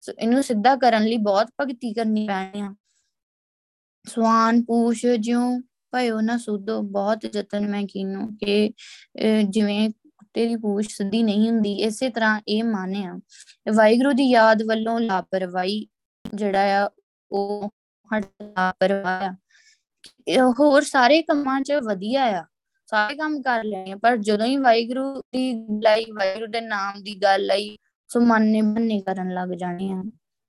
[0.00, 2.74] ਸੋ ਇਹਨੂੰ ਸਿੱਧਾ ਕਰਨ ਲਈ ਬਹੁਤ ਭਗਤੀ ਕਰਨੀ ਪੈਣੀ ਆ
[4.06, 5.60] ਸਵਾਨ ਪੂਛ ਜਿਉ
[5.92, 8.70] ਭਇਓ ਨਾ ਸੁਧੋ ਬਹੁਤ ਯਤਨ ਮੈਂ ਕੀਨੋ ਕਿ
[9.44, 9.88] ਜਿਵੇਂ
[10.34, 13.14] ਤੇਰੀ ਪੂਛ ਸਿੱਧੀ ਨਹੀਂ ਹੁੰਦੀ, ਇਸੇ ਤਰ੍ਹਾਂ ਇਹ ਮਾਨਿਆ।
[13.66, 15.86] ਵਾਹਿਗੁਰੂ ਦੀ ਯਾਦ ਵੱਲੋਂ ਲਾਪਰਵਾਹੀ
[16.24, 16.88] ਜਿਹੜਾ ਆ,
[17.30, 17.68] ਉਹ
[18.32, 19.32] ਲਾਪਰਵਾਹ
[20.58, 22.44] ਹੋਰ ਸਾਰੇ ਕੰਮਾਂ 'ਚ ਵਧੀਆ ਆ,
[22.88, 25.52] ਸਾਰੇ ਕੰਮ ਕਰ ਲੈਣੇ ਪਰ ਜਦੋਂ ਹੀ ਵਾਹਿਗੁਰੂ ਦੀ
[25.84, 27.76] ਲਾਈ ਵਾਹਿਗੁਰੂ ਦੇ ਨਾਮ ਦੀ ਗੱਲ ਆਈ,
[28.10, 30.02] ਸੋ ਮਨ ਨੇ ਬੰਨੇ ਕਰਨ ਲੱਗ ਜਾਣੇ ਆ।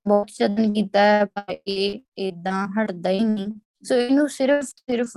[0.05, 3.47] ਬਹੁਤ ਯਤਨ ਕੀਤਾ ਹੈ, ਪਰ ਇਹ ਇਦਾਂ ਹਟਦਾ ਹੀ ਨਹੀਂ।
[3.83, 5.11] ਸੋ ਇਹਨੂੰ ਸਿਰਫ ਸਿਰਫ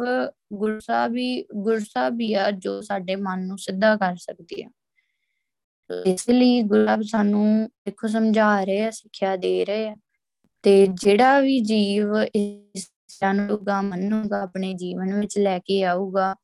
[0.53, 4.71] ਗੁਰੂ ਸਾਹਿਬ ਹੀ, ਗੁਰੂ ਸਾਹਿਬ ਹੀ ਆ ਜੋ ਸਾਡੇ ਮਨ ਨੂੰ ਸਿੱਧਾ ਕਰ ਸਕਦੀ ਆ।
[6.07, 9.97] ਇਸ ਲਈ ਗੁਰੂ ਸਾਨੂੰ ਦੇਖੋ ਸਮਝਾ ਰਹੇ ਆ, ਸਿੱਖਿਆ ਦੇ ਰਹੇ ਆ।
[10.63, 16.35] ਤੇ ਜਿਹੜਾ ਵੀ ਜੀਵ ਇਸ ਜਾਣੂਗਾ ਮੰਨੂਗਾ, ਆਪਣੇ ਜੀਵਨ ਵਿੱਚ ਲੈ ਕੇ ਆਊਗਾ,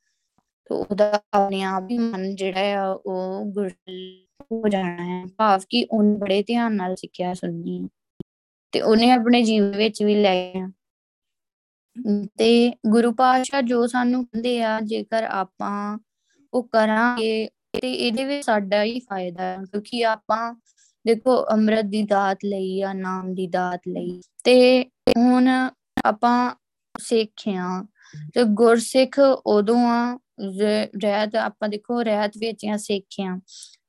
[0.64, 5.86] ਤਾਂ ਉਹਦਾ ਆਪਣੇ ਆਪ ਹੀ ਮਨ ਜਿਹੜਾ ਆ, ਉਹ ਗੁਰਲ ਹੋ ਜਾਣਾ ਹੈ ਭਾਵ ਕਿ
[5.90, 7.88] ਉਹਨ ਬੜੇ ਧਿਆਨ ਨਾਲ ਸਿੱਖਿਆ ਸੁਣਨੀ
[8.72, 10.52] ਤੇ ਉਹਨੇ ਆਪਣੇ ਜੀਵਨ ਵਿੱਚ ਵੀ ਲੈ
[12.38, 15.98] ਤੇ ਗੁਰੂ ਪਾਤਸ਼ਾਹ ਜੋ ਸਾਨੂੰ ਕਹਿੰਦੇ ਆ, ਜੇਕਰ ਆਪਾਂ
[16.52, 20.54] ਉਹ ਕਰਾਂਗੇ ਤੇ ਇਹਦੇ ਵਿੱਚ ਸਾਡਾ ਹੀ ਫਾਇਦਾ ਹੈ, ਕਿਉਂਕਿ ਆਪਾਂ
[21.04, 24.84] ਦੇਖੋ ਅੰਮ੍ਰਿਤ ਦੀ ਦਾਤ ਲਈ ਆ ਨਾਮ ਦੀ ਦਾਤ ਲਈ ਤੇ
[25.18, 25.48] ਹੁਣ
[26.04, 26.54] ਆਪਾਂ
[26.94, 27.66] ਸਿੱਖਿਆ
[28.34, 30.18] ਤੇ ਗੁਰਸਿੱਖ ਉਦੋਂ ਆ
[30.96, 33.38] ਰਹਿਤ ਆਪਾਂ ਦੇਖੋ ਰਹਿਤ ਵਿੱਚ ਆ, ਸਿੱਖਿਆ।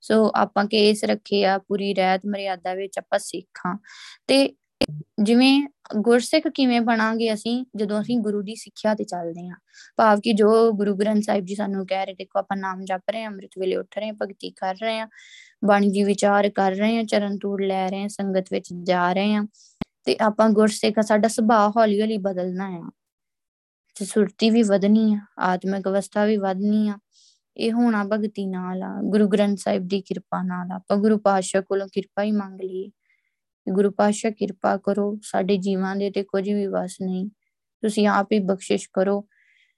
[0.02, 3.76] ਸੋ ਆਪਾਂ ਕੇਸ ਰੱਖੇ ਆ, ਪੂਰੀ ਰਹਿਤ ਮਰਿਆਦਾ ਵਿੱਚ ਆਪਾਂ ਸਿੱਖਾਂ।
[4.28, 4.48] ਤੇ
[5.24, 5.62] ਜਿਵੇਂ
[5.96, 9.56] ਗੁਰਸਿੱਖ ਕਿਵੇਂ ਬਣਾਂਗੇ ਅਸੀਂ ਜਦੋਂ ਅਸੀਂ ਗੁਰੂ ਦੀ ਸਿੱਖਿਆ ਤੇ ਚੱਲਦੇ ਹਾਂ?
[9.98, 13.24] ਭਾਵ ਕਿ ਜੋ ਗੁਰੂ ਗ੍ਰੰਥ ਸਾਹਿਬ ਜੀ ਸਾਨੂੰ ਕਹਿ ਰਹੇ, ਦੇਖੋ ਆਪਾਂ ਨਾਮ ਜਪ ਰਹੇ
[13.24, 15.08] ਹਾਂ, ਅੰਮ੍ਰਿਤ ਵੇਲੇ ਉੱਠ ਰਹੇ ਹਾਂ, ਭਗਤੀ ਕਰ ਰਹੇ ਹਾਂ,
[15.66, 19.34] ਬਾਣੀ ਜੀ ਵਿਚਾਰ ਕਰ ਰਹੇ ਹਾਂ, ਚਰਨ ਤੂੜ ਲੈ ਰਹੇ ਹਾਂ, ਸੰਗਤ ਵਿੱਚ ਜਾ ਰਹੇ
[19.34, 19.46] ਹਾਂ,
[20.04, 22.90] ਤੇ ਆਪਾਂ ਗੁਰਸਿੱਖ ਸਾਡਾ ਸੁਭਾਅ ਹੌਲੀ ਹੌਲੀ ਬਦਲਣਾ ਆ।
[23.96, 26.98] ਤੇ ਸੁਰਤੀ ਵੀ ਵਧਣੀ ਆ, ਆਤਮਿਕ ਅਵਸਥਾ ਵੀ ਵਧਣੀ ਆ।
[27.58, 31.88] ਇਹ ਹੋਣਾ ਭਗਤੀ ਨਾਲ ਆ, ਗੁਰੂ ਗ੍ਰੰਥ ਸਾਹਿਬ ਦੀ ਕਿਰਪਾ ਨਾਲ ਆਪਾਂ ਗੁਰੂ ਪਾਤਸ਼ਾਹ ਕੋਲੋਂ
[31.94, 32.92] ਕਿਰਪਾ ਹੀ ਮੰਗ ਲਈਏ।
[33.68, 37.30] ਗੁਰੂ ਪਾਤਸ਼ਾਹ ਕਿਰਪਾ ਕਰੋ, ਸਾਡੇ ਜੀਵਾਂ ਦੇ ਤੇ ਕੁਝ ਵੀ ਵਸ ਨਹੀਂ।
[37.84, 39.28] ਤੁਸੀਂ ਆਪ ਹੀ ਬਖਸ਼ਿਸ਼ ਕਰੋ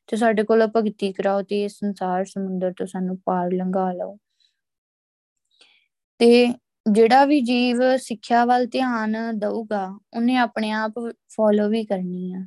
[0.07, 4.17] ਤੇ ਸਾਡੇ ਕੋਲ ਭਗਤੀ ਕਰਾਓ ਤੇ ਇਸ ਸੰਸਾਰ ਸਮੁੰਦਰ ਤੋਂ ਸਾਨੂੰ ਪਾਰ ਲੰਘਾ ਲਓ।
[6.19, 6.53] ਤੇ
[6.91, 10.93] ਜਿਹੜਾ ਵੀ ਜੀਵ ਸਿੱਖਿਆ ਵੱਲ ਧਿਆਨ ਦਊਗਾ, ਉਹਨੇ ਆਪਣੇ ਆਪ
[11.29, 12.39] ਫੋਲੋ ਵੀ ਕਰਨੀ ਆ।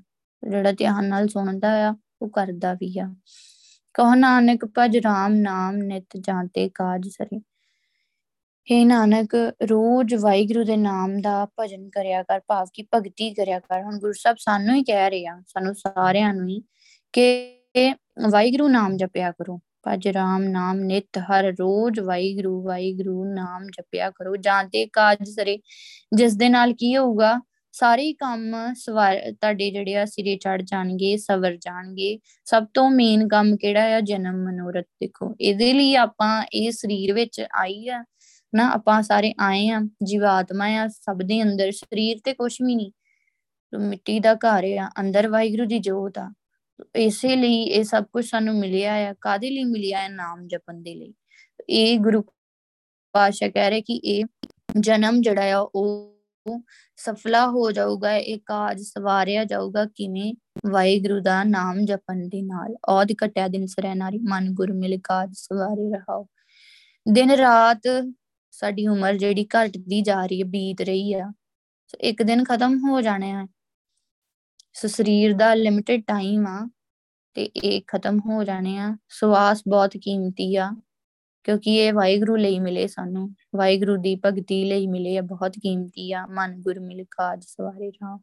[0.49, 3.15] ਜਿਹੜਾ ਧਿਆਨ ਨਾਲ ਸੁਣਦਾ ਆ, ਉਹ ਕਰਦਾ ਵੀ ਆ।
[3.95, 7.41] ਕਹ ਨਾਨਕ ਭਜ ਰਾਮ ਨਾਮ ਨਿਤ ਜਾਂਤੇ ਕਾਜ ਸਰੇ।
[8.69, 9.35] हे ਨਾਨਕ,
[9.71, 14.13] ਰੋਜ਼ ਵਾਹਿਗੁਰੂ ਦੇ ਨਾਮ ਦਾ ਭਜਨ ਕਰਿਆ ਕਰ, ਭਾਵ ਕੀ ਭਗਤੀ ਕਰਿਆ ਕਰ। ਹੁਣ ਗੁਰੂ
[14.13, 16.61] ਸਾਹਿਬ ਸਾਨੂੰ ਹੀ ਕਹਿ ਰਹੇ ਆ, ਸਾਨੂੰ ਸਾਰਿਆਂ ਨੂੰ ਹੀ
[17.13, 17.95] ਕਿ
[18.31, 24.37] ਵਾਹਿਗੁਰੂ ਨਾਮ ਜਪਿਆ ਕਰੋ। ਭਜ ਰਾਮ ਨਾਮ ਨਿਤ ਹਰ ਰੋਜ਼ ਵਾਹਿਗੁਰੂ ਵਾਹਿਗੁਰੂ ਨਾਮ ਜਪਿਆ ਕਰੋ।
[24.37, 25.59] ਜਾਂਦੇ ਕਾਜ ਸਰੇ,
[26.17, 27.35] ਜਿਸ ਦੇ ਨਾਲ ਕੀ ਹੋਊਗਾ,
[27.75, 33.57] ਸਾਰੇ ਕੰਮ ਸਵਾਰ, ਤੁਹਾਡੇ ਜਿਹੜੇ ਆ ਸਿਰੇ ਚੜ ਜਾਣਗੇ, ਸਵਰ ਜਾਣਗੇ। ਸਭ ਤੋਂ ਮੇਨ ਕੰਮ
[33.57, 34.01] ਕਿਹੜਾ ਆ?
[34.01, 38.03] ਜਨਮ ਮਨੋਰਥ ਦੇਖੋ। ਇਹਦੇ ਲਈ ਆਪਾਂ ਇਹ ਸਰੀਰ ਵਿੱਚ ਆਈ ਆ
[38.57, 42.93] ਨਾ ਆਪਾਂ ਸਾਰੇ ਆਏ ਆ, ਜੀਵਾਤਮਾ ਆ, ਸਭ ਦੇ ਅੰਦਰ, ਸਰੀਰ ਤੇ ਕੁਝ ਵੀ ਨਹੀਂ।
[43.79, 46.33] ਮਿੱਟੀ ਦਾ ਘਰ ਆ, ਅੰਦਰ ਵਾਹਿਗੁਰੂ ਦੀ ਜੋਤ ਆ।
[46.97, 50.95] ਇਸੇ ਲਈ ਇਹ ਸਭ ਕੁਝ ਸਾਨੂੰ ਮਿਲਿਆ ਆ। ਕਾਦੇ ਲਈ ਮਿਲਿਆ ਹੈ ਨਾਮ ਜਪਣ ਦੇ
[50.95, 51.15] ਲਈ।
[51.69, 52.23] ਇਹ ਗੁਰੂ
[53.13, 54.25] ਪਾਸ਼ਾ ਕਹਿ ਰਹੇ ਕਿ ਇਹ
[54.81, 56.13] ਜਨਮ ਜਿਹੜਾ ਆ, ਉਹ
[56.97, 60.35] ਸਫਲਾ ਹੋ ਜਾਊਗਾ। ਇਹ ਕਾਜ ਸਵਾਰਿਆ ਜਾਊਗਾ ਕਿਵੇਂ?
[60.71, 65.97] ਵਾਹਿਗੁਰੂ ਦਾ ਨਾਮ ਜਪਣ ਦੇ ਨਾਲ। ਔਦ ਕਟਿਆ ਦਿਨ ਸਰੈਨਾਰੀ ਮਨ ਗੁਰ ਮਿਲ ਕਾਜ ਸਵਾਰੇ
[65.97, 66.27] ਰਹਾਓ।
[67.13, 67.83] ਦਿਨ ਰਾਤ
[68.57, 71.33] ਸਾਡੀ ਉਮਰ ਜਿਹੜੀ ਘਟਦੀ ਜਾ ਰਹੀ ਹੈ, ਬੀਤ ਰਹੀ ਆ।
[72.01, 73.47] ਇੱਕ ਦਿਨ ਖਤਮ ਹੋ ਜਾਣਾ ਹੈ
[74.75, 76.69] ਸੋ ਸਰੀਰ ਦਾ ਲਿਮਿਟਿਡ ਟਾਈਮ ਆ
[77.37, 80.71] ਤੇ ਇਹ ਖਤਮ ਹੋ ਜਾਣੇ ਆ। ਸਵਾਸ ਬਹੁਤ ਕੀਮਤੀ ਆ,
[81.45, 86.27] ਕਿਉਂਕਿ ਇਹ ਵਾਹਿਗੁਰੂ ਲਈ ਮਿਲੇ ਸਾਨੂੰ। ਵਾਹਿਗੁਰੂ ਦੀ ਭਗਤੀ ਲਈ ਮਿਲੇ ਆ, ਬਹੁਤ ਕੀਮਤੀ ਆ।
[86.27, 88.19] ਮਨ ਗੁਰ ਮਿਲ ਕਾਜ ਸਵਾਰੇ ਰਾਮ।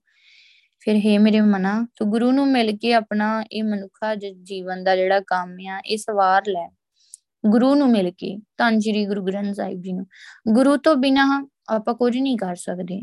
[0.81, 5.19] ਫਿਰ ਹੈ ਮੇਰੇ ਮਨਾ, ਤੂੰ ਗੁਰੂ ਨੂੰ ਮਿਲ ਕੇ ਆਪਣਾ ਇਹ ਮਨੁੱਖਾ ਜੀਵਨ ਦਾ ਜਿਹੜਾ
[5.19, 6.69] ਕੰਮ ਆ, ਇਹ ਸਵਾਰ ਲੈ।
[7.45, 10.05] ਗੁਰੂ ਨੂੰ ਮਿਲ ਕੇ, ਧੰਨ ਸ਼੍ਰੀ ਗੁਰੂ ਗ੍ਰੰਥ ਸਾਹਿਬ ਜੀ ਨੂੰ।
[10.53, 13.01] ਗੁਰੂ ਤੋਂ ਬਿਨਾ ਆਪਾਂ ਕੁਝ ਨਹੀਂ ਕਰ ਸਕਦੇ।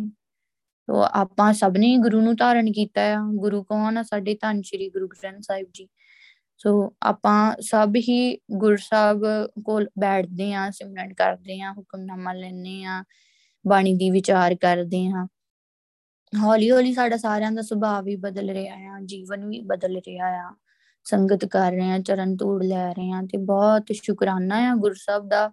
[0.88, 4.88] ਤੋ ਆਪਾਂ ਸਭ ਨੇ ਗੁਰੂ ਨੂੰ ਧਾਰਨ ਕੀਤਾ ਆ। ਗੁਰੂ ਕੌਣ ਆ ਸਾਡੇ ਧੰਨ ਸ਼੍ਰੀ
[4.90, 5.88] ਗੁਰੂ ਗ੍ਰੰਥ ਸਾਹਿਬ ਜੀ।
[6.57, 9.22] ਸੋ ਆਪਾਂ ਸਭ ਹੀ ਗੁਰ ਸਾਹਿਬ
[9.64, 13.05] ਕੋਲ ਬੈਠਦੇ ਆ ਸਿਮਰਨ ਕਰਦੇ ਆ ਹੁਕਮਨਾਮਾ ਲੈਣੇ ਆ
[13.66, 15.26] ਬਾਣੀ ਦੀ ਵਿਚਾਰ ਕਰਦੇ ਆ
[16.42, 20.55] ਹੌਲੀ ਹੌਲੀ ਸਾਡਾ ਸਾਰਿਆਂ ਦਾ ਸੁਭਾਅ ਵੀ ਬਦਲ ਰਿਹਾ ਆ, ਜੀਵਨ ਵੀ ਬਦਲ ਰਿਹਾ ਆ।
[21.04, 25.48] ਸੰਗਤ ਕਰ ਰਹੇ ਆ ਚਰਨ ਧੂੜ ਲੈ ਰਹੇ ਆ ਤੇ ਬਹੁਤ ਸ਼ੁਕਰਾਨਾ ਆ ਗੁਰਸਬ ਦਾ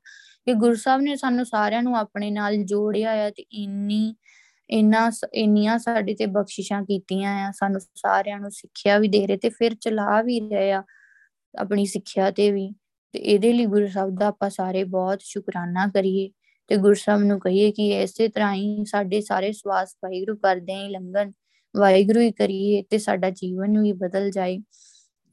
[0.45, 4.15] ਕਿ ਗੁਰਸਬ ਨੇ ਸਾਨੂੰ ਸਾਰਿਆਂ ਨੂੰ ਆਪਣੇ ਨਾਲ ਜੋੜਿਆ ਆ ਤੇ ਇੰਨੀ,
[4.69, 9.49] ਇੰਨਾ ਇੰਨੀਆਂ ਸਾਡੇ ਤੇ ਬਖਸ਼ਿਸ਼ਾਂ ਕੀਤੀਆਂ ਆ, ਸਾਨੂੰ ਸਾਰਿਆਂ ਨੂੰ ਸਿੱਖਿਆ ਵੀ ਦੇ ਰਹੇ ਤੇ
[9.49, 10.83] ਫਿਰ ਚਲਾ ਵੀ ਰਹੇ ਆ
[11.59, 12.69] ਆਪਣੀ ਸਿੱਖਿਆ ਤੇ ਵੀ
[13.13, 16.29] ਤੇ ਇਹਦੇ ਲਈ ਗੁਰੂ ਸਾਹਿਬ ਦਾ ਆਪਾਂ ਸਾਰੇ ਬਹੁਤ ਸ਼ੁਕਰਾਨਾ ਕਰੀਏ
[16.67, 20.89] ਤੇ ਗੁਰੂ ਸਾਹਿਬ ਨੂੰ ਕਹੀਏ ਕਿ ਇਸੇ ਤਰ੍ਹਾਂ ਹੀ ਸਾਡੇ ਸਾਰੇ ਸਵਾਸ ਵਾਹਿਗੁਰੂ ਕਰਦੇ ਹੀ
[20.89, 21.31] ਲੰਗਨ
[21.77, 24.57] ਵਾਹਿਗੁਰੂ ਹੀ ਕਰੀਏ ਤੇ ਸਾਡਾ ਜੀਵਨ ਵੀ ਬਦਲ ਜਾਏ।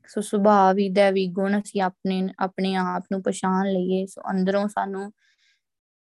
[0.09, 4.69] ਸੋ ਸੁਭਾਅ ਵੀ ਦਾ ਵੀ ਗੁਣ ਅਸੀਂ ਆਪਣੇ ਆਪਣੇ ਆਪ ਨੂੰ ਪਛਾਣ ਲਈਏ, ਸੋ ਅੰਦਰੋਂ
[4.69, 5.13] ਸਾਨੂੰ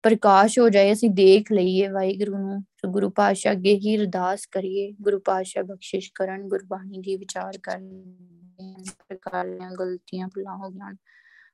[0.04, 4.92] ਪ੍ਰਕਾਸ਼ ਹੋ ਜਾਏ, ਅਸੀਂ ਦੇਖ ਲਈਏ ਵਾਹਿਗੁਰੂ ਨੂੰ, ਸੋ ਗੁਰੂ ਪਾਤਸ਼ਾਹ ਅੱਗੇ ਹੀ ਅਰਦਾਸ ਕਰੀਏ,
[5.02, 8.16] ਗੁਰੂ ਪਾਤਸ਼ਾਹ ਬਖਸ਼ਿਸ਼ ਕਰਨ, ਗੁਰਬਾਣੀ ਦੀ ਵਿਚਾਰ ਕਰਨ
[9.10, 10.94] ਪ੍ਰਕਾਰ ਦੀਆਂ ਗਲਤੀਆਂ, ਭੁੱਲਾਂ ਹੋ ਗਈਆਂ।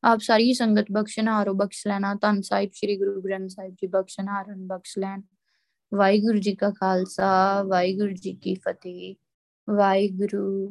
[0.04, 4.98] ਆਪ ਸਾਰੀ ਸੰਗਤ ਬਖਸ਼ਨਾਰੋ ਬਖਸ਼ ਲੈਣਾ, ਧੰਨ ਸਾਹਿਬ ਸ੍ਰੀ ਗੁਰੂ ਗ੍ਰੰਥ ਸਾਹਿਬ ਜੀ ਬਖਸ਼ਨਾਰਨ ਬਖਸ਼
[5.00, 5.22] ਲੈਣ।
[5.94, 9.16] ਵਾਹਿਗੁਰੂ ਜੀ ਕਾ ਖਾਲਸਾ, ਵਾਹਿਗੁਰੂ ਜੀ ਕੀ ਫਤਿਹ,
[9.68, 10.68] ਵਾਹਿਗੁਰੂ